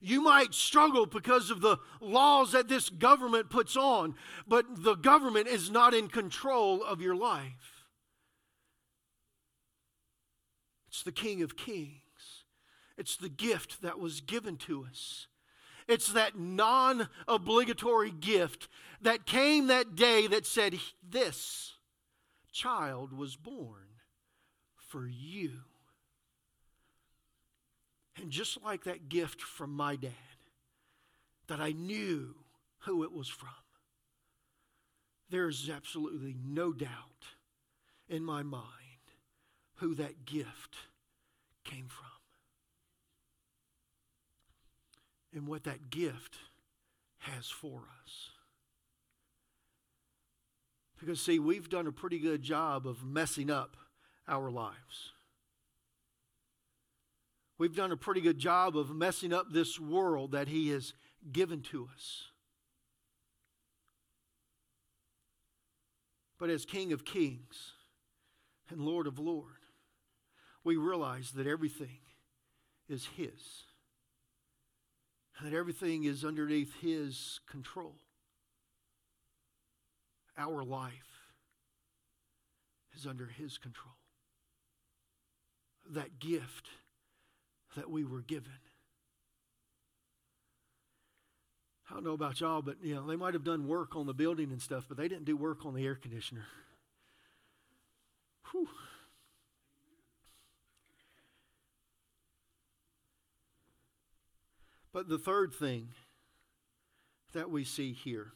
You 0.03 0.21
might 0.21 0.55
struggle 0.55 1.05
because 1.05 1.51
of 1.51 1.61
the 1.61 1.77
laws 2.01 2.53
that 2.53 2.67
this 2.67 2.89
government 2.89 3.51
puts 3.51 3.77
on, 3.77 4.15
but 4.47 4.65
the 4.83 4.95
government 4.95 5.47
is 5.47 5.69
not 5.69 5.93
in 5.93 6.07
control 6.07 6.83
of 6.83 7.01
your 7.01 7.15
life. 7.15 7.85
It's 10.87 11.03
the 11.03 11.11
King 11.11 11.43
of 11.43 11.55
Kings. 11.55 12.01
It's 12.97 13.15
the 13.15 13.29
gift 13.29 13.81
that 13.83 13.99
was 13.99 14.21
given 14.21 14.57
to 14.57 14.85
us. 14.89 15.27
It's 15.91 16.13
that 16.13 16.39
non 16.39 17.09
obligatory 17.27 18.11
gift 18.11 18.69
that 19.01 19.25
came 19.25 19.67
that 19.67 19.93
day 19.93 20.25
that 20.27 20.45
said, 20.45 20.79
This 21.03 21.73
child 22.53 23.11
was 23.11 23.35
born 23.35 23.99
for 24.77 25.05
you. 25.05 25.51
And 28.15 28.31
just 28.31 28.63
like 28.63 28.85
that 28.85 29.09
gift 29.09 29.41
from 29.41 29.71
my 29.71 29.97
dad, 29.97 30.11
that 31.47 31.59
I 31.59 31.73
knew 31.73 32.35
who 32.79 33.03
it 33.03 33.11
was 33.11 33.27
from, 33.27 33.49
there 35.29 35.49
is 35.49 35.69
absolutely 35.69 36.37
no 36.41 36.71
doubt 36.71 37.25
in 38.07 38.23
my 38.23 38.43
mind 38.43 38.63
who 39.75 39.93
that 39.95 40.23
gift 40.23 40.77
came 41.65 41.87
from. 41.89 42.10
And 45.33 45.47
what 45.47 45.63
that 45.63 45.89
gift 45.89 46.37
has 47.19 47.47
for 47.49 47.83
us. 48.03 48.31
Because, 50.99 51.19
see, 51.19 51.39
we've 51.39 51.69
done 51.69 51.87
a 51.87 51.91
pretty 51.91 52.19
good 52.19 52.43
job 52.43 52.85
of 52.85 53.03
messing 53.03 53.49
up 53.49 53.75
our 54.27 54.51
lives. 54.51 55.13
We've 57.57 57.75
done 57.75 57.91
a 57.91 57.97
pretty 57.97 58.21
good 58.21 58.37
job 58.37 58.77
of 58.77 58.95
messing 58.95 59.33
up 59.33 59.47
this 59.51 59.79
world 59.79 60.31
that 60.31 60.47
He 60.47 60.69
has 60.69 60.93
given 61.31 61.61
to 61.63 61.87
us. 61.93 62.25
But 66.39 66.49
as 66.49 66.65
King 66.65 66.91
of 66.91 67.05
Kings 67.05 67.73
and 68.69 68.81
Lord 68.81 69.05
of 69.05 69.19
Lords, 69.19 69.47
we 70.63 70.75
realize 70.75 71.31
that 71.31 71.47
everything 71.47 71.99
is 72.89 73.07
His 73.15 73.63
that 75.43 75.53
everything 75.53 76.03
is 76.03 76.23
underneath 76.23 76.73
His 76.81 77.39
control. 77.49 77.95
Our 80.37 80.63
life 80.63 80.93
is 82.97 83.05
under 83.05 83.25
His 83.25 83.57
control. 83.57 83.95
That 85.89 86.19
gift 86.19 86.67
that 87.75 87.89
we 87.89 88.03
were 88.03 88.21
given. 88.21 88.51
I 91.89 91.93
don't 91.93 92.05
know 92.05 92.13
about 92.13 92.39
y'all, 92.39 92.61
but 92.61 92.77
you 92.81 92.95
know, 92.95 93.05
they 93.05 93.17
might 93.17 93.33
have 93.33 93.43
done 93.43 93.67
work 93.67 93.95
on 93.95 94.05
the 94.05 94.13
building 94.13 94.51
and 94.51 94.61
stuff, 94.61 94.85
but 94.87 94.97
they 94.97 95.09
didn't 95.09 95.25
do 95.25 95.35
work 95.35 95.65
on 95.65 95.73
the 95.73 95.85
air 95.85 95.95
conditioner. 95.95 96.45
Whew. 98.51 98.69
But 104.93 105.07
the 105.07 105.17
third 105.17 105.53
thing 105.53 105.89
that 107.33 107.49
we 107.49 107.63
see 107.63 107.93
here 107.93 108.33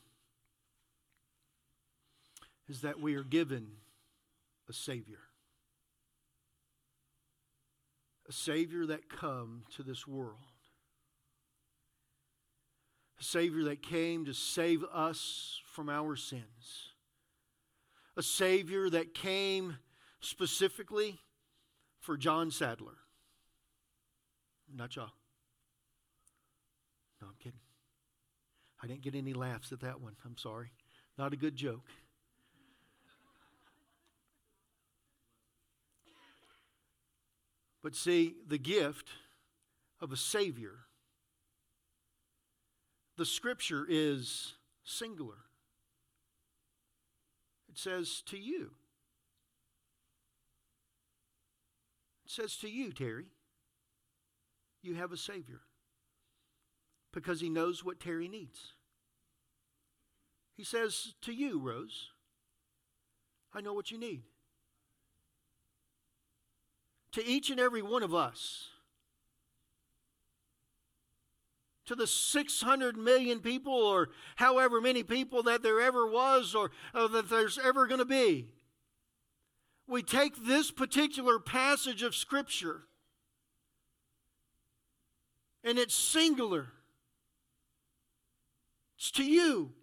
is 2.67 2.81
that 2.81 2.99
we 2.99 3.15
are 3.15 3.23
given 3.23 3.67
a 4.69 4.73
Savior. 4.73 5.19
A 8.27 8.31
Savior 8.31 8.85
that 8.87 9.09
come 9.09 9.63
to 9.75 9.83
this 9.83 10.07
world. 10.07 10.39
A 13.19 13.23
Savior 13.23 13.65
that 13.65 13.83
came 13.83 14.25
to 14.25 14.33
save 14.33 14.83
us 14.91 15.61
from 15.73 15.89
our 15.89 16.15
sins. 16.15 16.89
A 18.17 18.23
Savior 18.23 18.89
that 18.89 19.13
came 19.13 19.77
specifically 20.21 21.19
for 21.99 22.17
John 22.17 22.49
Sadler. 22.49 22.97
Not 24.73 24.95
y'all. 24.95 25.11
No, 27.21 27.27
I'm 27.27 27.35
kidding. 27.39 27.59
I 28.81 28.87
didn't 28.87 29.01
get 29.01 29.15
any 29.15 29.33
laughs 29.33 29.71
at 29.71 29.79
that 29.81 30.01
one. 30.01 30.15
I'm 30.25 30.37
sorry. 30.37 30.71
Not 31.17 31.33
a 31.33 31.37
good 31.37 31.55
joke. 31.55 31.85
But 37.81 37.95
see, 37.95 38.35
the 38.47 38.57
gift 38.57 39.09
of 40.01 40.11
a 40.11 40.17
Savior, 40.17 40.73
the 43.15 43.25
scripture 43.25 43.85
is 43.87 44.53
singular. 44.83 45.37
It 47.69 47.77
says 47.77 48.23
to 48.25 48.37
you. 48.37 48.71
It 52.25 52.31
says 52.31 52.57
to 52.57 52.69
you, 52.69 52.91
Terry, 52.91 53.27
you 54.81 54.95
have 54.95 55.11
a 55.11 55.17
Savior 55.17 55.61
because 57.15 57.39
he 57.39 57.49
knows 57.49 57.83
what 57.83 57.99
Terry 57.99 58.27
needs. 58.27 58.73
He 60.55 60.63
says 60.63 61.15
to 61.21 61.33
you, 61.33 61.59
Rose, 61.59 62.09
I 63.53 63.61
know 63.61 63.73
what 63.73 63.89
you 63.89 63.97
need. 63.97 64.23
To 67.13 67.25
each 67.25 67.49
and 67.49 67.59
every 67.59 67.81
one 67.81 68.03
of 68.03 68.13
us, 68.13 68.67
to 71.85 71.95
the 71.95 72.07
600 72.07 72.97
million 72.97 73.39
people 73.39 73.73
or 73.73 74.09
however 74.35 74.81
many 74.81 75.03
people 75.03 75.43
that 75.43 75.63
there 75.63 75.79
ever 75.79 76.05
was 76.05 76.53
or, 76.53 76.71
or 76.93 77.07
that 77.07 77.29
there's 77.29 77.57
ever 77.63 77.87
going 77.87 77.99
to 77.99 78.05
be. 78.05 78.49
We 79.87 80.01
take 80.01 80.45
this 80.45 80.71
particular 80.71 81.39
passage 81.39 82.01
of 82.01 82.15
Scripture 82.15 82.81
and 85.63 85.77
it's 85.77 85.95
singular. 85.95 86.69
It's 88.97 89.11
to 89.11 89.23
you. 89.23 89.73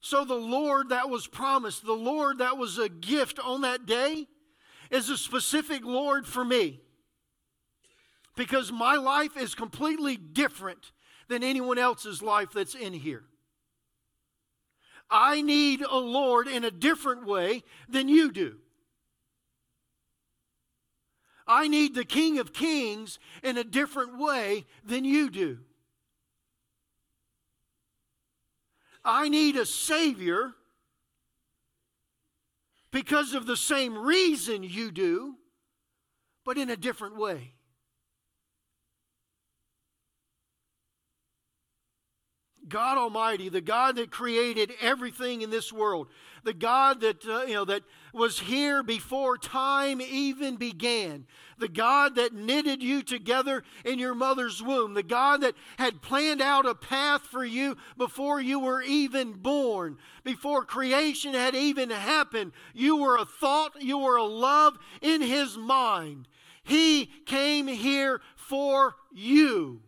So 0.00 0.24
the 0.24 0.34
Lord 0.34 0.90
that 0.90 1.10
was 1.10 1.26
promised, 1.26 1.84
the 1.84 1.92
Lord 1.92 2.38
that 2.38 2.56
was 2.56 2.78
a 2.78 2.88
gift 2.88 3.40
on 3.40 3.62
that 3.62 3.86
day, 3.86 4.28
is 4.90 5.10
a 5.10 5.16
specific 5.16 5.84
Lord 5.84 6.26
for 6.26 6.44
me. 6.44 6.80
Because 8.36 8.70
my 8.70 8.96
life 8.96 9.36
is 9.36 9.54
completely 9.54 10.16
different 10.16 10.92
than 11.28 11.42
anyone 11.42 11.78
else's 11.78 12.22
life 12.22 12.50
that's 12.54 12.74
in 12.76 12.92
here. 12.92 13.24
I 15.10 15.42
need 15.42 15.82
a 15.82 15.96
Lord 15.96 16.46
in 16.46 16.64
a 16.64 16.70
different 16.70 17.26
way 17.26 17.62
than 17.88 18.08
you 18.08 18.30
do. 18.30 18.56
I 21.48 21.68
need 21.68 21.94
the 21.94 22.04
King 22.04 22.38
of 22.38 22.52
Kings 22.52 23.18
in 23.42 23.56
a 23.56 23.64
different 23.64 24.18
way 24.18 24.66
than 24.84 25.04
you 25.04 25.30
do. 25.30 25.58
I 29.06 29.28
need 29.28 29.56
a 29.56 29.64
Savior 29.64 30.52
because 32.90 33.34
of 33.34 33.46
the 33.46 33.56
same 33.56 33.96
reason 33.96 34.62
you 34.62 34.90
do, 34.90 35.34
but 36.44 36.58
in 36.58 36.70
a 36.70 36.76
different 36.76 37.16
way. 37.16 37.55
God 42.68 42.98
Almighty, 42.98 43.48
the 43.48 43.60
God 43.60 43.96
that 43.96 44.10
created 44.10 44.72
everything 44.80 45.42
in 45.42 45.50
this 45.50 45.72
world, 45.72 46.08
the 46.44 46.54
God 46.54 47.00
that 47.00 47.26
uh, 47.26 47.42
you 47.42 47.54
know 47.54 47.64
that 47.64 47.82
was 48.12 48.38
here 48.38 48.82
before 48.82 49.36
time 49.36 50.00
even 50.00 50.56
began, 50.56 51.26
the 51.58 51.68
God 51.68 52.14
that 52.16 52.34
knitted 52.34 52.82
you 52.82 53.02
together 53.02 53.62
in 53.84 53.98
your 53.98 54.14
mother's 54.14 54.62
womb, 54.62 54.94
the 54.94 55.02
God 55.02 55.42
that 55.42 55.54
had 55.78 56.02
planned 56.02 56.40
out 56.40 56.66
a 56.66 56.74
path 56.74 57.22
for 57.22 57.44
you 57.44 57.76
before 57.96 58.40
you 58.40 58.58
were 58.58 58.82
even 58.82 59.32
born, 59.32 59.98
before 60.24 60.64
creation 60.64 61.34
had 61.34 61.54
even 61.54 61.90
happened. 61.90 62.52
You 62.74 62.96
were 62.96 63.16
a 63.16 63.26
thought, 63.26 63.82
you 63.82 63.98
were 63.98 64.16
a 64.16 64.24
love 64.24 64.78
in 65.02 65.20
his 65.20 65.56
mind. 65.56 66.28
He 66.62 67.06
came 67.26 67.68
here 67.68 68.20
for 68.34 68.96
you. 69.12 69.82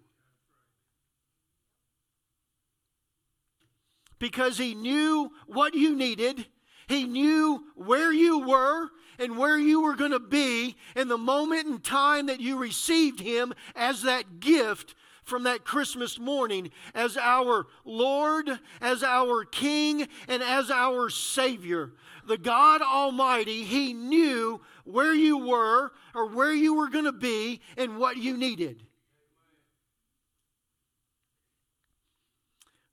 Because 4.19 4.59
he 4.59 4.75
knew 4.75 5.31
what 5.47 5.75
you 5.75 5.95
needed. 5.95 6.47
He 6.89 7.05
knew 7.05 7.65
where 7.75 8.13
you 8.13 8.47
were 8.47 8.89
and 9.19 9.37
where 9.37 9.59
you 9.59 9.83
were 9.83 9.97
going 9.97 10.13
to 10.13 10.21
be 10.21 10.77
in 10.97 11.09
the 11.09 11.19
moment 11.19 11.67
and 11.67 11.83
time 11.83 12.27
that 12.27 12.41
you 12.41 12.57
received 12.57 13.21
him 13.21 13.53
as 13.75 14.03
that 14.03 14.41
gift 14.41 14.95
from 15.29 15.45
that 15.45 15.65
Christmas 15.65 16.19
morning 16.19 16.71
as 16.95 17.17
our 17.17 17.67
Lord, 17.85 18.49
as 18.81 19.03
our 19.03 19.45
King, 19.45 20.09
and 20.27 20.43
as 20.43 20.71
our 20.71 21.11
Savior. 21.11 21.93
The 22.27 22.39
God 22.39 22.81
Almighty, 22.81 23.65
He 23.65 23.93
knew 23.93 24.61
where 24.85 25.15
you 25.15 25.47
were 25.47 25.93
or 26.15 26.29
where 26.29 26.53
you 26.53 26.75
were 26.75 26.89
going 26.89 27.05
to 27.05 27.13
be 27.13 27.61
and 27.77 27.99
what 27.99 28.17
you 28.17 28.37
needed. 28.37 28.83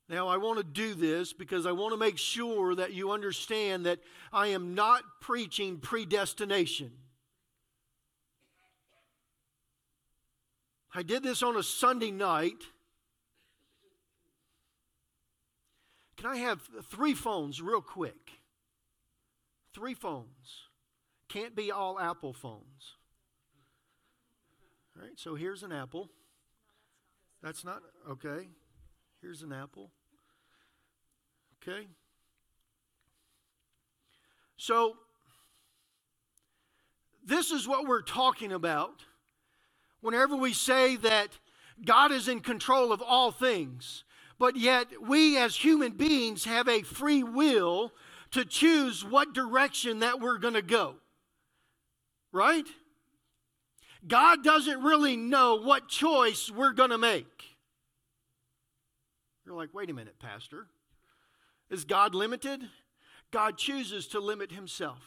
Now, 0.07 0.27
I 0.27 0.37
want 0.37 0.59
to 0.59 0.63
do 0.63 0.93
this 0.93 1.33
because 1.33 1.65
I 1.65 1.71
want 1.71 1.93
to 1.93 1.97
make 1.97 2.19
sure 2.19 2.75
that 2.75 2.93
you 2.93 3.11
understand 3.11 3.87
that 3.87 3.99
I 4.31 4.47
am 4.47 4.75
not 4.75 5.01
preaching 5.19 5.77
predestination. 5.79 6.91
I 10.93 11.01
did 11.01 11.23
this 11.23 11.41
on 11.41 11.57
a 11.57 11.63
Sunday 11.63 12.11
night. 12.11 12.63
Can 16.17 16.29
I 16.29 16.37
have 16.37 16.61
three 16.83 17.13
phones 17.13 17.61
real 17.61 17.81
quick? 17.81 18.31
Three 19.73 19.95
phones. 19.95 20.69
Can't 21.27 21.55
be 21.55 21.71
all 21.71 21.99
Apple 21.99 22.31
phones. 22.31 22.95
All 24.95 25.03
right, 25.03 25.17
so 25.17 25.35
here's 25.35 25.63
an 25.63 25.71
Apple. 25.71 26.09
That's 27.43 27.65
not, 27.65 27.81
okay. 28.09 28.47
Here's 29.25 29.41
an 29.41 29.53
apple. 29.53 29.89
Okay? 31.67 31.87
So, 34.55 34.97
this 37.25 37.49
is 37.49 37.67
what 37.67 37.87
we're 37.87 38.03
talking 38.03 38.51
about 38.51 39.01
whenever 40.01 40.35
we 40.35 40.53
say 40.53 40.95
that 40.97 41.29
God 41.83 42.11
is 42.11 42.27
in 42.27 42.39
control 42.39 42.91
of 42.91 43.01
all 43.01 43.31
things, 43.31 44.03
but 44.37 44.55
yet 44.57 44.89
we 45.01 45.39
as 45.39 45.55
human 45.55 45.93
beings 45.93 46.45
have 46.45 46.67
a 46.67 46.83
free 46.83 47.23
will 47.23 47.93
to 48.29 48.45
choose 48.45 49.03
what 49.03 49.33
direction 49.33 50.01
that 50.01 50.19
we're 50.19 50.37
going 50.37 50.53
to 50.53 50.61
go. 50.61 50.97
Right? 52.31 52.67
God 54.07 54.43
doesn't 54.43 54.83
really 54.83 55.17
know 55.17 55.55
what 55.55 55.87
choice 55.87 56.51
we're 56.51 56.73
going 56.73 56.91
to 56.91 56.99
make. 56.99 57.54
You're 59.45 59.55
like, 59.55 59.73
wait 59.73 59.89
a 59.89 59.93
minute, 59.93 60.17
Pastor. 60.19 60.67
Is 61.69 61.85
God 61.85 62.15
limited? 62.15 62.61
God 63.31 63.57
chooses 63.57 64.07
to 64.07 64.19
limit 64.19 64.51
himself. 64.51 64.99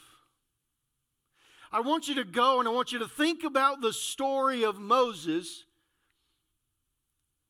I 1.73 1.81
want 1.81 2.09
you 2.09 2.15
to 2.17 2.25
go 2.25 2.61
and 2.61 2.69
I 2.69 2.73
want 2.73 2.93
you 2.93 2.99
to 3.01 3.09
think 3.09 3.43
about 3.43 3.81
the 3.81 3.93
story 3.93 4.65
of 4.65 4.79
Moses. 4.79 5.65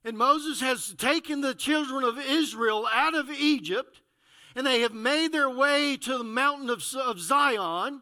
And 0.04 0.16
Moses 0.16 0.60
has 0.60 0.94
taken 0.94 1.40
the 1.40 1.54
children 1.54 2.04
of 2.04 2.18
Israel 2.18 2.88
out 2.90 3.14
of 3.14 3.30
Egypt, 3.30 4.00
and 4.56 4.66
they 4.66 4.80
have 4.80 4.94
made 4.94 5.32
their 5.32 5.50
way 5.50 5.96
to 5.98 6.18
the 6.18 6.24
mountain 6.24 6.70
of, 6.70 6.82
of 6.96 7.20
Zion. 7.20 8.00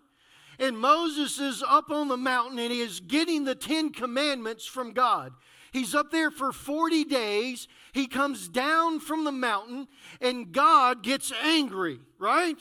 And 0.58 0.78
Moses 0.78 1.38
is 1.38 1.62
up 1.66 1.90
on 1.90 2.08
the 2.08 2.16
mountain 2.16 2.58
and 2.58 2.72
he 2.72 2.80
is 2.80 3.00
getting 3.00 3.44
the 3.44 3.54
Ten 3.54 3.92
Commandments 3.92 4.64
from 4.64 4.92
God. 4.92 5.32
He's 5.76 5.94
up 5.94 6.10
there 6.10 6.30
for 6.30 6.52
40 6.52 7.04
days. 7.04 7.68
He 7.92 8.06
comes 8.06 8.48
down 8.48 8.98
from 8.98 9.24
the 9.24 9.32
mountain, 9.32 9.88
and 10.22 10.50
God 10.50 11.02
gets 11.02 11.30
angry, 11.42 12.00
right? 12.18 12.56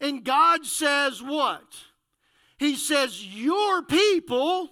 And 0.00 0.24
God 0.24 0.66
says, 0.66 1.22
What? 1.22 1.62
He 2.58 2.74
says, 2.74 3.24
Your 3.24 3.84
people, 3.84 4.68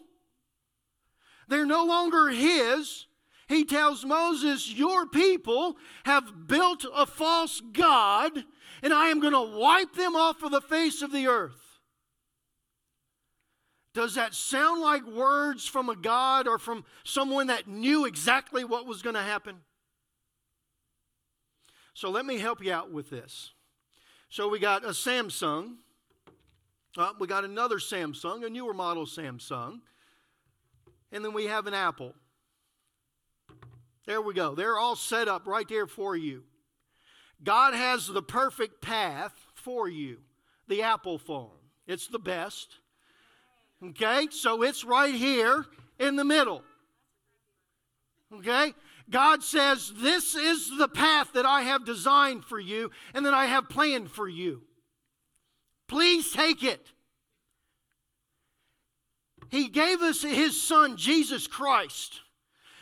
they're 1.47 1.64
no 1.64 1.85
longer 1.85 2.31
His. 2.31 3.07
He 3.47 3.64
tells 3.64 4.05
Moses, 4.05 4.68
Your 4.73 5.07
people 5.07 5.77
have 6.03 6.49
built 6.49 6.85
a 6.92 7.07
false 7.07 7.62
God, 7.73 8.45
and 8.83 8.92
I 8.92 9.07
am 9.07 9.21
going 9.21 9.35
to 9.35 9.57
wipe 9.57 9.95
them 9.95 10.16
off 10.16 10.42
of 10.42 10.51
the 10.51 10.61
face 10.61 11.01
of 11.01 11.12
the 11.12 11.29
earth. 11.29 11.62
Does 13.94 14.14
that 14.14 14.35
sound 14.35 14.81
like 14.81 15.07
words 15.07 15.66
from 15.66 15.88
a 15.88 15.96
God 15.96 16.48
or 16.48 16.59
from 16.59 16.85
someone 17.05 17.48
that 17.48 17.68
knew 17.68 18.07
exactly 18.07 18.64
what 18.64 18.87
was 18.87 19.02
going 19.02 19.16
to 19.16 19.22
happen? 19.22 19.57
So 21.94 22.09
let 22.11 22.24
me 22.24 22.38
help 22.38 22.64
you 22.64 22.72
out 22.72 22.90
with 22.90 23.11
this. 23.11 23.52
So 24.31 24.48
we 24.48 24.59
got 24.59 24.85
a 24.85 24.88
Samsung. 24.88 25.74
Uh, 26.96 27.12
we 27.18 27.26
got 27.26 27.44
another 27.44 27.76
Samsung, 27.76 28.46
a 28.46 28.50
newer 28.50 28.72
model 28.72 29.05
Samsung. 29.05 29.81
And 31.11 31.22
then 31.22 31.35
we 31.35 31.46
have 31.46 31.66
an 31.66 31.74
Apple. 31.74 32.14
There 34.07 34.22
we 34.22 34.33
go. 34.33 34.55
They're 34.55 34.78
all 34.78 34.96
set 34.96 35.28
up 35.28 35.46
right 35.46 35.68
there 35.68 35.87
for 35.87 36.16
you. 36.16 36.44
God 37.44 37.74
has 37.74 38.07
the 38.07 38.22
perfect 38.22 38.81
path 38.81 39.35
for 39.55 39.88
you 39.88 40.18
the 40.68 40.83
Apple 40.83 41.18
phone. 41.18 41.50
It's 41.87 42.07
the 42.07 42.18
best. 42.18 42.78
Okay, 43.85 44.29
so 44.31 44.62
it's 44.62 44.85
right 44.85 45.14
here 45.14 45.66
in 45.99 46.16
the 46.16 46.25
middle. 46.25 46.62
Okay, 48.33 48.75
God 49.11 49.42
says, 49.42 49.92
This 49.97 50.35
is 50.35 50.77
the 50.79 50.88
path 50.88 51.33
that 51.35 51.45
I 51.45 51.62
have 51.62 51.85
designed 51.85 52.45
for 52.45 52.61
you 52.61 52.90
and 53.12 53.27
that 53.27 53.35
I 53.35 53.47
have 53.47 53.68
planned 53.68 54.11
for 54.11 54.29
you. 54.29 54.62
Please 55.88 56.33
take 56.33 56.62
it. 56.62 56.92
He 59.51 59.68
gave 59.68 60.01
us 60.01 60.23
His 60.23 60.61
Son, 60.61 60.97
Jesus 60.97 61.47
Christ, 61.47 62.21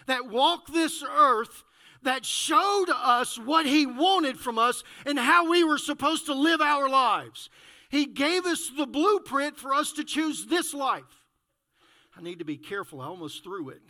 that 0.06 0.28
walked 0.28 0.72
this 0.72 1.02
earth, 1.02 1.64
that 2.02 2.24
showed 2.24 2.86
us 2.94 3.38
what 3.38 3.66
He 3.66 3.86
wanted 3.86 4.38
from 4.38 4.58
us 4.58 4.84
and 5.04 5.18
how 5.18 5.50
we 5.50 5.64
were 5.64 5.78
supposed 5.78 6.26
to 6.26 6.34
live 6.34 6.60
our 6.60 6.88
lives. 6.88 7.50
He 7.90 8.07
gave 8.07 8.46
us 8.46 8.70
the 8.74 8.87
blueprint 8.87 9.59
for 9.59 9.74
us 9.74 9.92
to 9.94 10.05
choose 10.05 10.46
this 10.46 10.72
life. 10.72 11.03
I 12.16 12.22
need 12.22 12.38
to 12.38 12.44
be 12.44 12.57
careful, 12.57 13.00
I 13.00 13.07
almost 13.07 13.42
threw 13.42 13.70
it. 13.70 13.83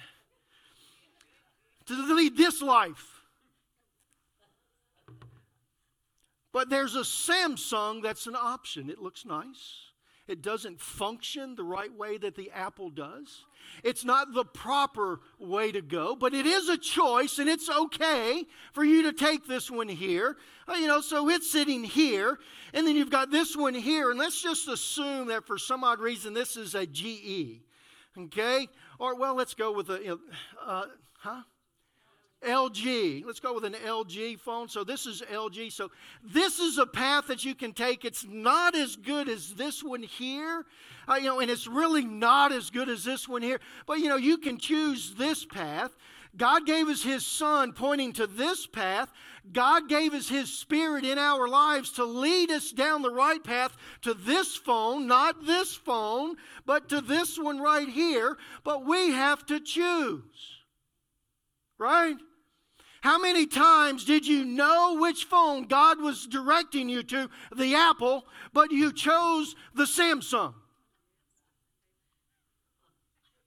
To 1.87 2.15
lead 2.15 2.37
this 2.37 2.63
life. 2.63 3.21
But 6.53 6.71
there's 6.71 6.95
a 6.95 7.01
Samsung 7.01 8.03
that's 8.03 8.27
an 8.27 8.37
option. 8.37 8.89
It 8.89 9.01
looks 9.01 9.25
nice. 9.27 9.91
it 10.27 10.43
doesn't 10.43 10.81
function 10.81 11.55
the 11.55 11.65
right 11.65 11.93
way 11.93 12.17
that 12.19 12.37
the 12.37 12.51
apple 12.53 12.89
does. 12.89 13.45
It's 13.83 14.05
not 14.05 14.33
the 14.33 14.45
proper 14.45 15.21
way 15.39 15.73
to 15.73 15.81
go, 15.81 16.15
but 16.17 16.35
it 16.35 16.47
is 16.47 16.69
a 16.69 16.77
choice, 16.77 17.39
and 17.39 17.49
it's 17.49 17.71
okay 17.71 18.45
for 18.73 18.85
you 18.85 19.05
to 19.05 19.13
take 19.13 19.47
this 19.47 19.71
one 19.71 19.89
here. 19.89 20.37
Uh, 20.69 20.75
you 20.75 20.87
know, 20.87 21.01
so 21.01 21.29
it's 21.29 21.51
sitting 21.51 21.85
here, 21.85 22.39
and 22.75 22.87
then 22.87 22.97
you've 22.97 23.11
got 23.11 23.31
this 23.31 23.57
one 23.57 23.75
here, 23.75 24.11
and 24.11 24.19
let's 24.19 24.43
just 24.43 24.69
assume 24.69 25.29
that 25.29 25.47
for 25.47 25.59
some 25.59 25.85
odd 25.85 26.01
reason 26.01 26.35
this 26.35 26.57
is 26.57 26.75
a 26.75 26.87
GE, 26.87 27.61
okay? 28.19 28.69
Or, 28.99 29.15
well, 29.15 29.35
let's 29.35 29.55
go 29.55 29.73
with 29.73 29.89
a, 29.91 30.19
uh, 30.65 30.85
huh? 31.19 31.43
LG. 32.47 33.25
Let's 33.25 33.41
go 33.41 33.55
with 33.55 33.65
an 33.65 33.75
LG 33.75 34.41
phone. 34.41 34.69
So 34.69 34.85
this 34.85 35.07
is 35.07 35.23
LG. 35.23 35.73
So 35.73 35.91
this 36.23 36.59
is 36.59 36.79
a 36.79 36.87
path 36.87 37.27
that 37.27 37.45
you 37.45 37.55
can 37.55 37.73
take. 37.73 38.05
It's 38.05 38.25
not 38.25 38.75
as 38.75 38.97
good 38.97 39.29
as 39.29 39.55
this 39.55 39.83
one 39.83 40.03
here, 40.03 40.65
uh, 41.09 41.17
you 41.17 41.25
know, 41.25 41.41
and 41.41 41.51
it's 41.51 41.67
really 41.67 42.05
not 42.05 42.53
as 42.53 42.71
good 42.71 42.89
as 42.89 43.05
this 43.05 43.29
one 43.29 43.43
here. 43.43 43.61
But 43.87 43.99
you 43.99 44.09
know, 44.09 44.17
you 44.17 44.39
can 44.39 44.59
choose 44.59 45.15
this 45.15 45.45
path. 45.45 45.97
God 46.37 46.65
gave 46.65 46.89
us 46.89 47.03
His 47.03 47.27
Son 47.27 47.73
pointing 47.73 48.13
to 48.15 48.27
this 48.27 48.67
path. 48.67 49.11
God 49.53 49.89
gave 49.89 50.15
us 50.15 50.29
His 50.29 50.53
Spirit 50.53 51.05
in 51.05 51.19
our 51.19 51.49
lives 51.49 51.93
to 51.93 52.05
lead 52.05 52.51
us 52.51 52.71
down 52.71 53.03
the 53.03 53.11
right 53.11 53.43
path 53.43 53.77
to 54.03 54.15
this 54.15 54.57
phone, 54.57 55.07
not 55.07 55.45
this 55.45 55.75
phone, 55.75 56.37
but 56.65 56.89
to 56.91 57.01
this 57.01 57.39
one 57.39 57.59
right 57.59 57.89
here. 57.89 58.37
But 58.63 58.87
we 58.87 59.11
have 59.11 59.45
to 59.47 59.59
choose. 59.59 60.23
Right? 61.79 62.17
How 63.03 63.19
many 63.19 63.47
times 63.47 64.05
did 64.05 64.27
you 64.27 64.45
know 64.45 64.97
which 65.01 65.25
phone 65.25 65.65
God 65.65 66.01
was 66.01 66.27
directing 66.27 66.89
you 66.89 67.03
to, 67.05 67.31
the 67.57 67.75
Apple, 67.75 68.27
but 68.53 68.71
you 68.71 68.93
chose 68.93 69.55
the 69.75 69.85
Samsung? 69.85 70.55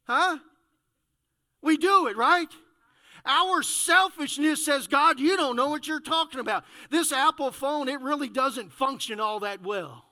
Huh? 0.06 0.40
We 1.62 1.78
do 1.78 2.08
it, 2.08 2.18
right? 2.18 2.50
Our 3.26 3.64
selfishness 3.64 4.66
says, 4.66 4.88
God, 4.88 5.20
you 5.20 5.38
don't 5.38 5.56
know 5.56 5.70
what 5.70 5.88
you're 5.88 6.02
talking 6.02 6.40
about. 6.40 6.66
This 6.90 7.14
Apple 7.14 7.52
phone, 7.52 7.88
it 7.88 8.02
really 8.02 8.28
doesn't 8.28 8.74
function 8.74 9.20
all 9.20 9.40
that 9.42 9.64
well. 9.64 10.06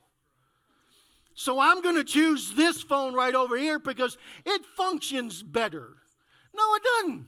So 1.34 1.60
I'm 1.60 1.82
going 1.82 1.96
to 1.96 2.04
choose 2.04 2.54
this 2.54 2.82
phone 2.82 3.14
right 3.14 3.36
over 3.36 3.58
here 3.58 3.80
because 3.80 4.18
it 4.46 4.62
functions 4.78 5.44
better. 5.44 5.98
No, 6.56 6.76
it 6.76 6.84
doesn't. 6.84 7.26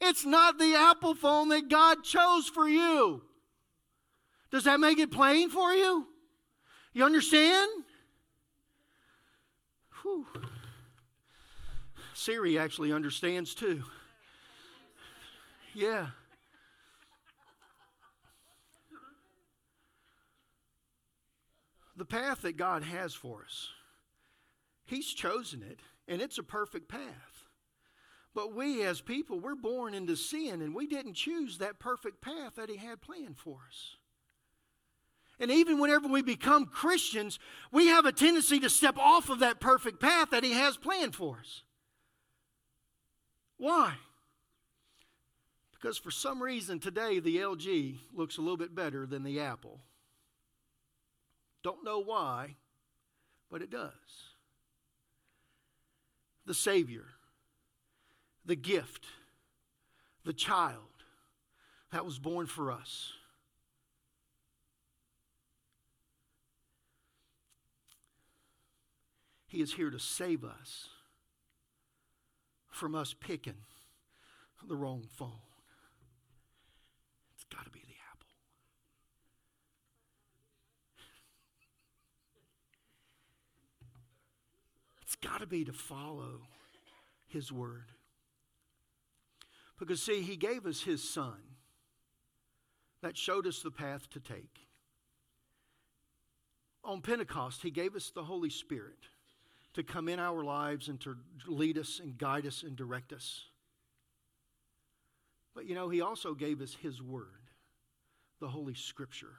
It's 0.00 0.24
not 0.24 0.58
the 0.58 0.74
Apple 0.74 1.14
phone 1.14 1.48
that 1.48 1.68
God 1.68 2.04
chose 2.04 2.48
for 2.48 2.68
you. 2.68 3.22
Does 4.50 4.64
that 4.64 4.80
make 4.80 4.98
it 4.98 5.10
plain 5.10 5.50
for 5.50 5.72
you? 5.72 6.06
You 6.92 7.04
understand? 7.04 7.68
Whew. 10.02 10.26
Siri 12.14 12.58
actually 12.58 12.92
understands 12.92 13.54
too. 13.54 13.82
Yeah. 15.74 16.08
The 21.96 22.04
path 22.04 22.42
that 22.42 22.56
God 22.56 22.84
has 22.84 23.12
for 23.12 23.42
us, 23.44 23.68
He's 24.86 25.12
chosen 25.12 25.62
it, 25.62 25.80
and 26.06 26.22
it's 26.22 26.38
a 26.38 26.42
perfect 26.42 26.88
path. 26.88 27.37
But 28.34 28.54
we 28.54 28.82
as 28.84 29.00
people, 29.00 29.40
we're 29.40 29.54
born 29.54 29.94
into 29.94 30.16
sin 30.16 30.62
and 30.62 30.74
we 30.74 30.86
didn't 30.86 31.14
choose 31.14 31.58
that 31.58 31.78
perfect 31.78 32.20
path 32.20 32.56
that 32.56 32.68
He 32.68 32.76
had 32.76 33.00
planned 33.00 33.38
for 33.38 33.58
us. 33.68 33.96
And 35.40 35.50
even 35.50 35.78
whenever 35.78 36.08
we 36.08 36.22
become 36.22 36.66
Christians, 36.66 37.38
we 37.70 37.86
have 37.86 38.04
a 38.04 38.12
tendency 38.12 38.58
to 38.60 38.70
step 38.70 38.98
off 38.98 39.28
of 39.30 39.38
that 39.40 39.60
perfect 39.60 40.00
path 40.00 40.30
that 40.30 40.44
He 40.44 40.52
has 40.52 40.76
planned 40.76 41.14
for 41.14 41.38
us. 41.40 41.62
Why? 43.56 43.94
Because 45.72 45.96
for 45.96 46.10
some 46.10 46.42
reason 46.42 46.80
today 46.80 47.20
the 47.20 47.36
LG 47.36 47.98
looks 48.14 48.36
a 48.36 48.40
little 48.40 48.56
bit 48.56 48.74
better 48.74 49.06
than 49.06 49.22
the 49.22 49.40
Apple. 49.40 49.80
Don't 51.62 51.84
know 51.84 52.00
why, 52.00 52.56
but 53.50 53.62
it 53.62 53.70
does. 53.70 53.92
The 56.46 56.54
Savior 56.54 57.04
the 58.48 58.56
gift, 58.56 59.04
the 60.24 60.32
child 60.32 61.04
that 61.92 62.04
was 62.04 62.18
born 62.18 62.46
for 62.46 62.72
us. 62.72 63.12
He 69.46 69.60
is 69.60 69.74
here 69.74 69.90
to 69.90 69.98
save 69.98 70.44
us 70.44 70.88
from 72.70 72.94
us 72.94 73.14
picking 73.14 73.66
the 74.66 74.76
wrong 74.76 75.04
phone. 75.12 75.44
It's 77.34 77.44
got 77.44 77.66
to 77.66 77.70
be 77.70 77.80
the 77.80 77.94
apple. 78.12 78.28
It's 85.02 85.16
got 85.16 85.40
to 85.40 85.46
be 85.46 85.66
to 85.66 85.72
follow 85.72 86.46
His 87.26 87.52
word. 87.52 87.92
Because, 89.78 90.02
see, 90.02 90.22
He 90.22 90.36
gave 90.36 90.66
us 90.66 90.82
His 90.82 91.02
Son 91.08 91.38
that 93.02 93.16
showed 93.16 93.46
us 93.46 93.60
the 93.60 93.70
path 93.70 94.10
to 94.10 94.20
take. 94.20 94.66
On 96.84 97.00
Pentecost, 97.00 97.62
He 97.62 97.70
gave 97.70 97.94
us 97.94 98.10
the 98.10 98.24
Holy 98.24 98.50
Spirit 98.50 98.98
to 99.74 99.82
come 99.82 100.08
in 100.08 100.18
our 100.18 100.42
lives 100.42 100.88
and 100.88 101.00
to 101.00 101.16
lead 101.46 101.78
us 101.78 102.00
and 102.02 102.18
guide 102.18 102.46
us 102.46 102.62
and 102.62 102.74
direct 102.76 103.12
us. 103.12 103.44
But 105.54 105.66
you 105.66 105.74
know, 105.74 105.88
He 105.88 106.00
also 106.00 106.34
gave 106.34 106.60
us 106.60 106.74
His 106.74 107.00
Word, 107.02 107.50
the 108.40 108.48
Holy 108.48 108.74
Scripture, 108.74 109.36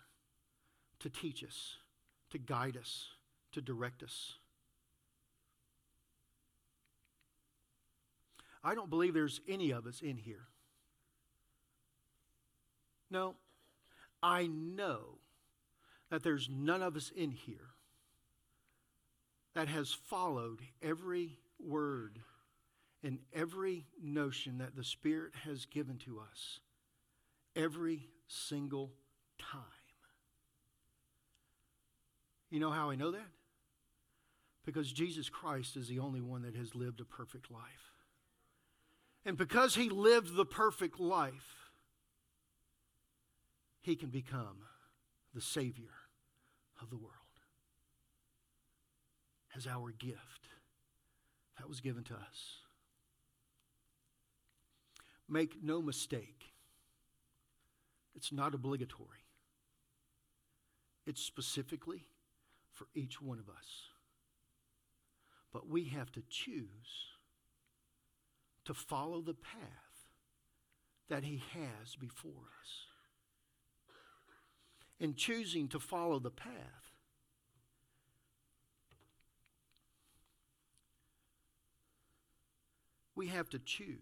to 0.99 1.09
teach 1.09 1.43
us, 1.43 1.77
to 2.29 2.37
guide 2.37 2.77
us, 2.77 3.07
to 3.51 3.61
direct 3.61 4.03
us. 4.03 4.35
I 8.63 8.75
don't 8.75 8.89
believe 8.89 9.13
there's 9.13 9.41
any 9.47 9.71
of 9.71 9.85
us 9.85 10.01
in 10.01 10.17
here. 10.17 10.47
No, 13.11 13.35
I 14.21 14.47
know 14.47 15.17
that 16.09 16.23
there's 16.23 16.49
none 16.51 16.81
of 16.81 16.95
us 16.95 17.11
in 17.15 17.31
here 17.31 17.69
that 19.55 19.67
has 19.67 19.91
followed 19.91 20.59
every 20.81 21.37
word 21.59 22.19
and 23.03 23.19
every 23.33 23.85
notion 24.01 24.57
that 24.59 24.75
the 24.75 24.83
Spirit 24.83 25.33
has 25.45 25.65
given 25.65 25.97
to 25.99 26.19
us 26.19 26.59
every 27.55 28.07
single 28.27 28.91
time. 29.39 29.63
You 32.49 32.59
know 32.59 32.71
how 32.71 32.89
I 32.89 32.95
know 32.95 33.11
that? 33.11 33.27
Because 34.65 34.91
Jesus 34.91 35.29
Christ 35.29 35.77
is 35.77 35.87
the 35.87 35.99
only 35.99 36.21
one 36.21 36.41
that 36.43 36.55
has 36.55 36.75
lived 36.75 36.99
a 36.99 37.05
perfect 37.05 37.51
life. 37.51 37.88
And 39.25 39.37
because 39.37 39.75
he 39.75 39.89
lived 39.89 40.35
the 40.35 40.45
perfect 40.45 40.99
life, 40.99 41.71
he 43.81 43.95
can 43.95 44.09
become 44.09 44.57
the 45.33 45.41
Savior 45.41 45.93
of 46.81 46.89
the 46.89 46.97
world 46.97 47.13
as 49.55 49.67
our 49.67 49.91
gift 49.91 50.47
that 51.57 51.67
was 51.67 51.81
given 51.81 52.03
to 52.05 52.13
us. 52.13 52.59
Make 55.27 55.61
no 55.61 55.81
mistake, 55.81 56.53
it's 58.15 58.31
not 58.31 58.55
obligatory, 58.55 59.25
it's 61.05 61.21
specifically 61.21 62.07
for 62.71 62.87
each 62.95 63.21
one 63.21 63.37
of 63.39 63.49
us. 63.49 63.89
But 65.51 65.67
we 65.67 65.85
have 65.85 66.11
to 66.13 66.23
choose 66.29 67.09
to 68.65 68.73
follow 68.73 69.21
the 69.21 69.33
path 69.33 69.59
that 71.09 71.23
He 71.23 71.41
has 71.53 71.95
before 71.95 72.31
us. 72.61 72.85
In 74.99 75.15
choosing 75.15 75.67
to 75.69 75.79
follow 75.79 76.19
the 76.19 76.29
path, 76.29 76.93
we 83.15 83.27
have 83.27 83.49
to 83.49 83.59
choose 83.59 83.97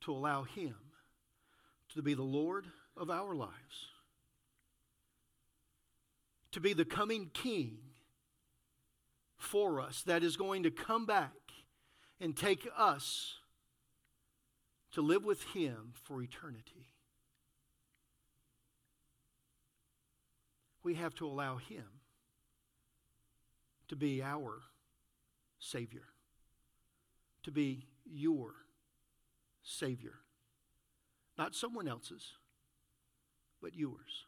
to 0.00 0.12
allow 0.12 0.44
Him 0.44 0.74
to 1.94 2.02
be 2.02 2.14
the 2.14 2.22
Lord 2.22 2.66
of 2.96 3.10
our 3.10 3.34
lives, 3.34 3.88
to 6.52 6.60
be 6.60 6.72
the 6.72 6.84
coming 6.84 7.30
King 7.32 7.78
for 9.36 9.80
us 9.80 10.02
that 10.02 10.22
is 10.22 10.36
going 10.36 10.62
to 10.64 10.70
come 10.70 11.06
back 11.06 11.32
and 12.20 12.36
take 12.36 12.68
us 12.76 13.34
to 14.92 15.00
live 15.00 15.24
with 15.24 15.42
Him 15.44 15.92
for 16.02 16.22
eternity. 16.22 16.86
We 20.82 20.94
have 20.94 21.14
to 21.16 21.26
allow 21.26 21.56
Him 21.56 21.84
to 23.88 23.96
be 23.96 24.22
our 24.22 24.60
Savior, 25.58 26.04
to 27.42 27.50
be 27.50 27.86
your 28.04 28.52
Savior. 29.62 30.14
Not 31.36 31.54
someone 31.54 31.88
else's, 31.88 32.32
but 33.62 33.74
yours. 33.74 34.24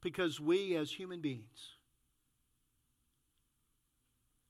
Because 0.00 0.40
we, 0.40 0.76
as 0.76 0.92
human 0.92 1.20
beings, 1.20 1.77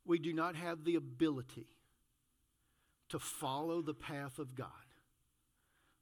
we 0.09 0.18
do 0.18 0.33
not 0.33 0.57
have 0.57 0.85
the 0.85 0.97
ability 0.97 1.66
to 3.11 3.18
follow 3.18 3.83
the 3.83 3.94
path 3.94 4.38
of 4.38 4.55
God 4.55 4.68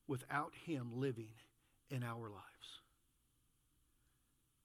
without 0.07 0.53
Him 0.64 0.92
living 0.95 1.33
in 1.90 2.05
our 2.05 2.31
lives. 2.31 2.81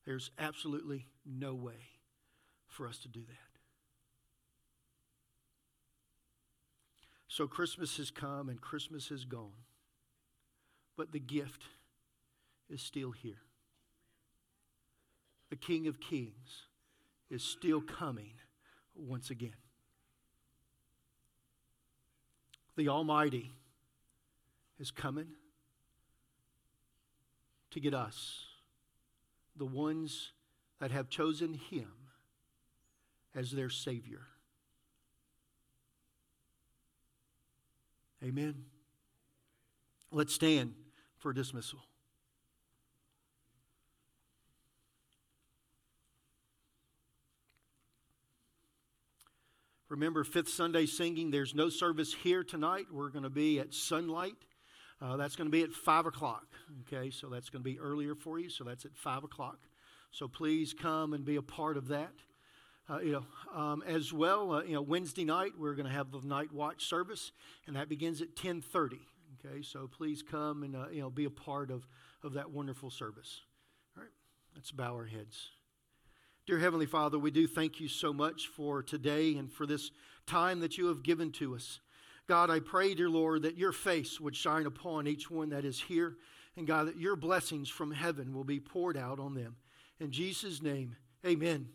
There's 0.05 0.29
absolutely 0.37 1.07
no 1.25 1.55
way 1.55 1.89
for 2.67 2.87
us 2.87 2.99
to 2.99 3.07
do 3.07 3.21
that. 3.21 3.35
So 7.27 7.47
Christmas 7.47 7.97
has 7.97 8.11
come 8.11 8.47
and 8.47 8.61
Christmas 8.61 9.09
has 9.09 9.25
gone, 9.25 9.65
but 10.95 11.11
the 11.11 11.19
gift 11.19 11.63
is 12.69 12.81
still 12.81 13.11
here. 13.11 13.41
The 15.49 15.55
King 15.55 15.87
of 15.87 15.99
Kings 15.99 16.67
is 17.31 17.41
still 17.41 17.81
coming 17.81 18.33
once 19.01 19.29
again. 19.29 19.55
The 22.75 22.89
Almighty 22.89 23.51
is 24.79 24.91
coming 24.91 25.27
to 27.71 27.79
get 27.79 27.93
us, 27.93 28.45
the 29.55 29.65
ones 29.65 30.31
that 30.79 30.91
have 30.91 31.09
chosen 31.09 31.53
Him 31.53 31.91
as 33.35 33.51
their 33.51 33.69
Savior. 33.69 34.21
Amen. 38.23 38.65
Let's 40.11 40.33
stand 40.33 40.73
for 41.17 41.33
dismissal. 41.33 41.79
Remember, 49.91 50.23
Fifth 50.23 50.47
Sunday 50.47 50.85
singing. 50.85 51.31
There's 51.31 51.53
no 51.53 51.67
service 51.67 52.13
here 52.13 52.45
tonight. 52.45 52.85
We're 52.89 53.09
going 53.09 53.25
to 53.25 53.29
be 53.29 53.59
at 53.59 53.73
Sunlight. 53.73 54.37
Uh, 55.01 55.17
that's 55.17 55.35
going 55.35 55.47
to 55.47 55.51
be 55.51 55.63
at 55.63 55.73
5 55.73 56.05
o'clock. 56.05 56.45
Okay, 56.87 57.09
so 57.09 57.27
that's 57.27 57.49
going 57.49 57.61
to 57.61 57.69
be 57.69 57.77
earlier 57.77 58.15
for 58.15 58.39
you. 58.39 58.49
So 58.49 58.63
that's 58.63 58.85
at 58.85 58.95
5 58.95 59.25
o'clock. 59.25 59.57
So 60.11 60.29
please 60.29 60.73
come 60.73 61.11
and 61.11 61.25
be 61.25 61.35
a 61.35 61.41
part 61.41 61.75
of 61.75 61.89
that. 61.89 62.13
Uh, 62.89 62.99
you 62.99 63.11
know, 63.11 63.25
um, 63.53 63.83
as 63.85 64.13
well, 64.13 64.53
uh, 64.53 64.63
you 64.63 64.75
know, 64.75 64.81
Wednesday 64.81 65.25
night 65.25 65.51
we're 65.59 65.75
going 65.75 65.87
to 65.87 65.91
have 65.93 66.09
the 66.09 66.21
night 66.21 66.53
watch 66.53 66.85
service, 66.85 67.33
and 67.67 67.75
that 67.75 67.89
begins 67.89 68.21
at 68.21 68.33
10:30. 68.33 68.99
Okay, 69.45 69.61
so 69.61 69.87
please 69.87 70.23
come 70.23 70.63
and 70.63 70.73
uh, 70.73 70.85
you 70.89 71.01
know 71.01 71.09
be 71.09 71.25
a 71.25 71.29
part 71.29 71.69
of 71.69 71.85
of 72.23 72.33
that 72.33 72.49
wonderful 72.49 72.89
service. 72.89 73.41
All 73.97 74.03
right, 74.03 74.11
let's 74.55 74.71
bow 74.71 74.93
our 74.93 75.05
heads. 75.05 75.49
Dear 76.51 76.59
Heavenly 76.59 76.85
Father, 76.85 77.17
we 77.17 77.31
do 77.31 77.47
thank 77.47 77.79
you 77.79 77.87
so 77.87 78.11
much 78.11 78.49
for 78.49 78.83
today 78.83 79.37
and 79.37 79.49
for 79.49 79.65
this 79.65 79.89
time 80.27 80.59
that 80.59 80.77
you 80.77 80.87
have 80.87 81.01
given 81.01 81.31
to 81.31 81.55
us. 81.55 81.79
God, 82.27 82.49
I 82.49 82.59
pray, 82.59 82.93
dear 82.93 83.09
Lord, 83.09 83.43
that 83.43 83.57
your 83.57 83.71
face 83.71 84.19
would 84.19 84.35
shine 84.35 84.65
upon 84.65 85.07
each 85.07 85.31
one 85.31 85.51
that 85.51 85.63
is 85.63 85.79
here, 85.79 86.17
and 86.57 86.67
God, 86.67 86.89
that 86.89 86.97
your 86.97 87.15
blessings 87.15 87.69
from 87.69 87.93
heaven 87.93 88.33
will 88.33 88.43
be 88.43 88.59
poured 88.59 88.97
out 88.97 89.17
on 89.17 89.33
them. 89.33 89.55
In 90.01 90.11
Jesus' 90.11 90.61
name, 90.61 90.97
amen. 91.25 91.69